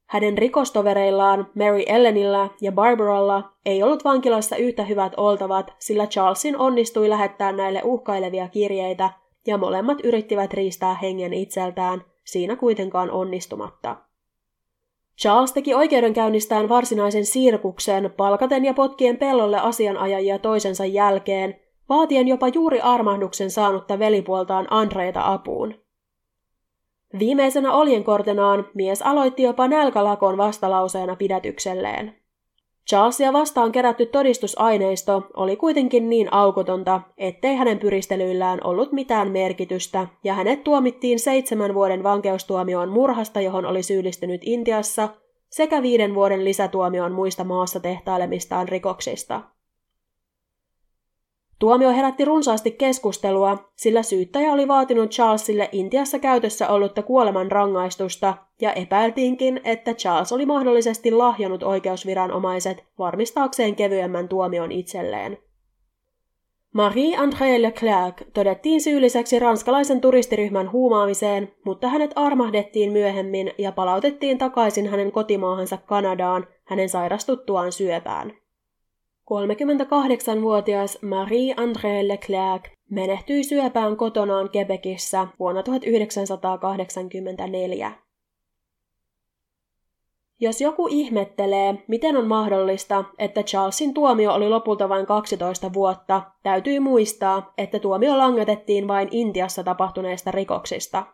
[0.07, 7.09] Hänen rikostovereillaan Mary Ellenillä ja Barbaralla ei ollut vankilassa yhtä hyvät oltavat, sillä Charlesin onnistui
[7.09, 9.11] lähettää näille uhkailevia kirjeitä,
[9.47, 13.97] ja molemmat yrittivät riistää hengen itseltään, siinä kuitenkaan onnistumatta.
[15.21, 22.81] Charles teki oikeudenkäynnistään varsinaisen sirkuksen, palkaten ja potkien pellolle asianajajia toisensa jälkeen, vaatien jopa juuri
[22.81, 25.75] armahduksen saanutta velipuoltaan Andreita apuun.
[27.19, 32.24] Viimeisenä oljenkortenaan mies aloitti jopa nälkälakon vastalauseena pidätykselleen.
[32.89, 40.35] Charlesia vastaan kerätty todistusaineisto oli kuitenkin niin aukotonta, ettei hänen pyristelyillään ollut mitään merkitystä, ja
[40.35, 45.09] hänet tuomittiin seitsemän vuoden vankeustuomioon murhasta, johon oli syyllistynyt Intiassa,
[45.51, 49.43] sekä viiden vuoden lisätuomioon muista maassa tehtailemistaan rikoksista.
[51.65, 58.73] Tuomio herätti runsaasti keskustelua, sillä syyttäjä oli vaatinut Charlesille Intiassa käytössä ollutta kuoleman rangaistusta, ja
[58.73, 65.39] epäiltiinkin, että Charles oli mahdollisesti lahjonut oikeusviranomaiset varmistaakseen kevyemmän tuomion itselleen.
[66.73, 75.13] Marie-André Leclerc todettiin syylliseksi ranskalaisen turistiryhmän huumaamiseen, mutta hänet armahdettiin myöhemmin ja palautettiin takaisin hänen
[75.13, 78.44] kotimaahansa Kanadaan hänen sairastuttuaan syöpään.
[79.31, 87.93] 38-vuotias Marie-André Leclerc menehtyi syöpään kotonaan Quebecissä vuonna 1984.
[90.41, 96.81] Jos joku ihmettelee, miten on mahdollista, että Charlesin tuomio oli lopulta vain 12 vuotta, täytyy
[96.81, 101.07] muistaa, että tuomio langetettiin vain Intiassa tapahtuneista rikoksista.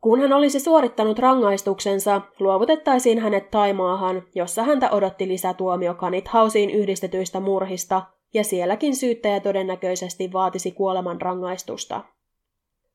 [0.00, 8.02] Kun hän olisi suorittanut rangaistuksensa, luovutettaisiin hänet Taimaahan, jossa häntä odotti lisätuomio Kanithausiin yhdistetyistä murhista,
[8.34, 12.00] ja sielläkin syyttäjä todennäköisesti vaatisi kuoleman rangaistusta.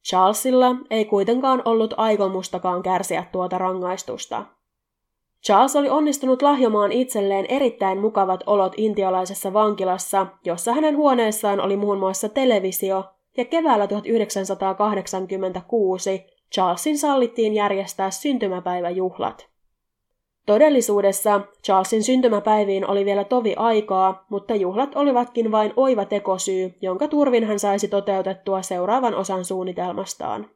[0.03, 4.45] Charlesilla ei kuitenkaan ollut aikomustakaan kärsiä tuota rangaistusta.
[5.45, 11.99] Charles oli onnistunut lahjomaan itselleen erittäin mukavat olot intialaisessa vankilassa, jossa hänen huoneessaan oli muun
[11.99, 13.03] muassa televisio,
[13.38, 19.47] ja keväällä 1986 Charlesin sallittiin järjestää syntymäpäiväjuhlat.
[20.45, 27.43] Todellisuudessa Charlesin syntymäpäiviin oli vielä tovi aikaa, mutta juhlat olivatkin vain oiva tekosyy, jonka turvin
[27.43, 30.49] hän saisi toteutettua seuraavan osan suunnitelmastaan.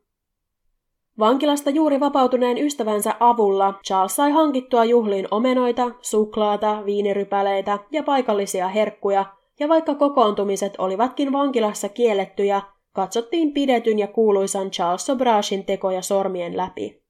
[1.19, 9.25] Vankilasta juuri vapautuneen ystävänsä avulla Charles sai hankittua juhliin omenoita, suklaata, viinirypäleitä ja paikallisia herkkuja,
[9.59, 12.61] ja vaikka kokoontumiset olivatkin vankilassa kiellettyjä,
[12.93, 17.03] katsottiin pidetyn ja kuuluisan Charles Sobrachin tekoja sormien läpi.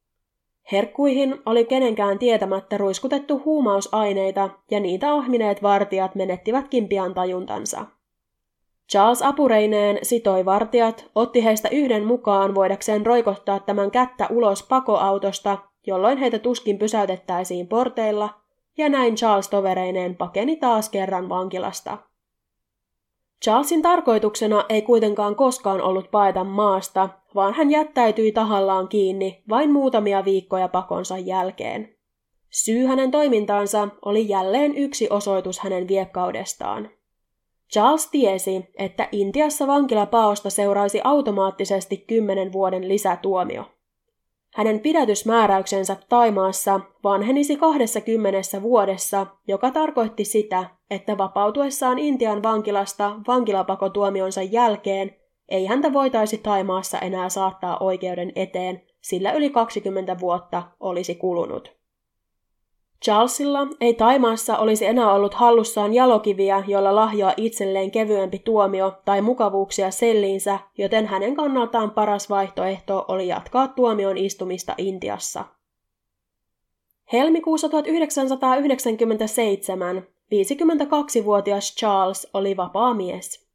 [0.72, 7.85] Herkkuihin oli kenenkään tietämättä ruiskutettu huumausaineita, ja niitä ahmineet vartijat menettivätkin pian tajuntansa.
[8.91, 15.57] Charles apureineen sitoi vartijat, otti heistä yhden mukaan voidakseen roikottaa tämän kättä ulos pakoautosta,
[15.88, 18.30] jolloin heitä tuskin pysäytettäisiin porteilla,
[18.77, 21.97] ja näin Charles tovereineen pakeni taas kerran vankilasta.
[23.44, 30.26] Charlesin tarkoituksena ei kuitenkaan koskaan ollut paeta maasta, vaan hän jättäytyi tahallaan kiinni vain muutamia
[30.26, 31.95] viikkoja pakonsa jälkeen.
[32.49, 36.90] Syy hänen toimintaansa oli jälleen yksi osoitus hänen viekkaudestaan.
[37.74, 43.66] Charles tiesi, että Intiassa vankilapaosta seuraisi automaattisesti kymmenen vuoden lisätuomio.
[44.55, 55.15] Hänen pidätysmääräyksensä Taimaassa vanhenisi 20 vuodessa, joka tarkoitti sitä, että vapautuessaan Intian vankilasta vankilapakotuomionsa jälkeen
[55.49, 61.78] ei häntä voitaisi Taimaassa enää saattaa oikeuden eteen, sillä yli 20 vuotta olisi kulunut.
[63.05, 69.91] Charlesilla ei Taimaassa olisi enää ollut hallussaan jalokiviä, jolla lahjoa itselleen kevyempi tuomio tai mukavuuksia
[69.91, 75.45] selliinsä, joten hänen kannaltaan paras vaihtoehto oli jatkaa tuomion istumista Intiassa.
[77.13, 83.48] Helmikuussa 1997 52-vuotias Charles oli vapaa mies.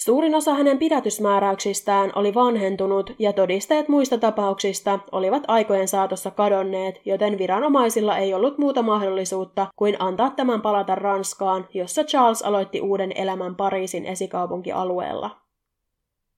[0.00, 7.38] Suurin osa hänen pidätysmääräyksistään oli vanhentunut ja todisteet muista tapauksista olivat aikojen saatossa kadonneet, joten
[7.38, 13.56] viranomaisilla ei ollut muuta mahdollisuutta kuin antaa tämän palata Ranskaan, jossa Charles aloitti uuden elämän
[13.56, 15.30] Pariisin esikaupunkialueella.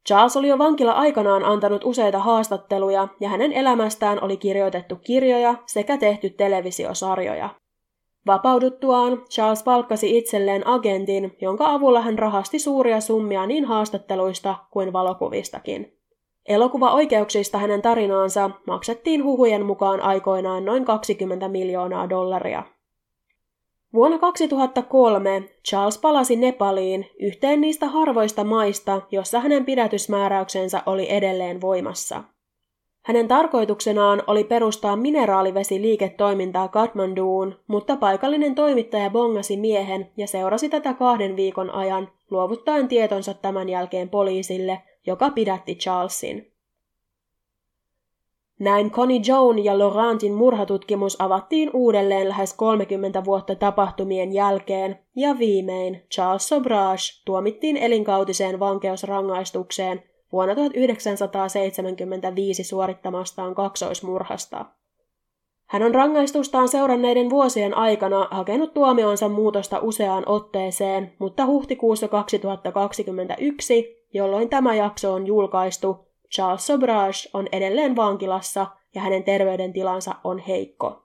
[0.09, 5.99] Charles oli jo vankila aikanaan antanut useita haastatteluja ja hänen elämästään oli kirjoitettu kirjoja sekä
[5.99, 7.62] tehty televisiosarjoja.
[8.27, 15.97] Vapauduttuaan Charles palkkasi itselleen agentin, jonka avulla hän rahasti suuria summia niin haastatteluista kuin valokuvistakin.
[16.49, 22.63] Elokuva-oikeuksista hänen tarinaansa maksettiin huhujen mukaan aikoinaan noin 20 miljoonaa dollaria.
[23.95, 32.25] Vuonna 2003 Charles palasi Nepaliin, yhteen niistä harvoista maista, jossa hänen pidätysmääräyksensä oli edelleen voimassa.
[33.03, 41.37] Hänen tarkoituksenaan oli perustaa mineraalivesiliiketoimintaa Kathmanduun, mutta paikallinen toimittaja bongasi miehen ja seurasi tätä kahden
[41.37, 46.53] viikon ajan, luovuttaen tietonsa tämän jälkeen poliisille, joka pidätti Charlesin.
[48.59, 56.03] Näin Connie Joan ja Laurentin murhatutkimus avattiin uudelleen lähes 30 vuotta tapahtumien jälkeen, ja viimein
[56.15, 60.03] Charles Sobrage tuomittiin elinkautiseen vankeusrangaistukseen
[60.33, 64.65] vuonna 1975 suorittamastaan kaksoismurhasta.
[65.67, 74.49] Hän on rangaistustaan seuranneiden vuosien aikana hakenut tuomionsa muutosta useaan otteeseen, mutta huhtikuussa 2021, jolloin
[74.49, 81.02] tämä jakso on julkaistu, Charles Sobrage on edelleen vankilassa ja hänen terveydentilansa on heikko.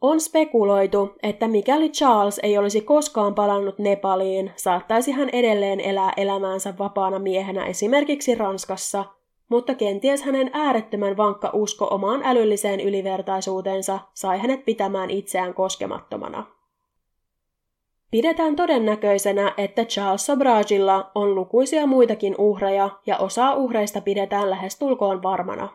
[0.00, 6.74] On spekuloitu, että mikäli Charles ei olisi koskaan palannut Nepaliin, saattaisi hän edelleen elää elämäänsä
[6.78, 9.04] vapaana miehenä esimerkiksi Ranskassa,
[9.48, 16.46] mutta kenties hänen äärettömän vankka usko omaan älylliseen ylivertaisuutensa sai hänet pitämään itseään koskemattomana.
[18.10, 25.68] Pidetään todennäköisenä, että Charles Sobragilla on lukuisia muitakin uhreja ja osaa uhreista pidetään lähestulkoon varmana.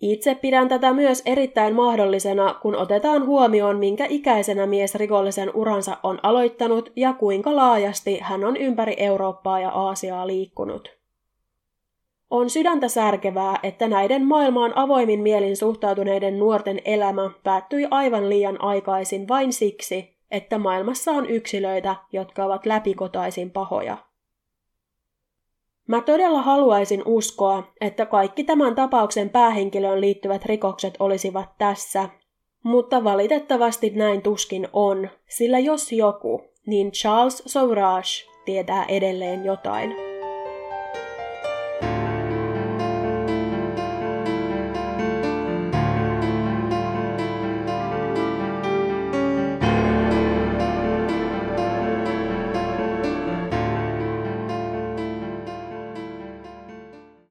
[0.00, 6.18] Itse pidän tätä myös erittäin mahdollisena, kun otetaan huomioon, minkä ikäisenä mies rikollisen uransa on
[6.22, 10.98] aloittanut ja kuinka laajasti hän on ympäri Eurooppaa ja Aasiaa liikkunut.
[12.30, 19.28] On sydäntä särkevää, että näiden maailmaan avoimin mielin suhtautuneiden nuorten elämä päättyi aivan liian aikaisin
[19.28, 24.07] vain siksi, että maailmassa on yksilöitä, jotka ovat läpikotaisin pahoja.
[25.88, 32.08] Mä todella haluaisin uskoa, että kaikki tämän tapauksen päähenkilöön liittyvät rikokset olisivat tässä,
[32.62, 40.07] mutta valitettavasti näin tuskin on, sillä jos joku, niin Charles Sauvage tietää edelleen jotain.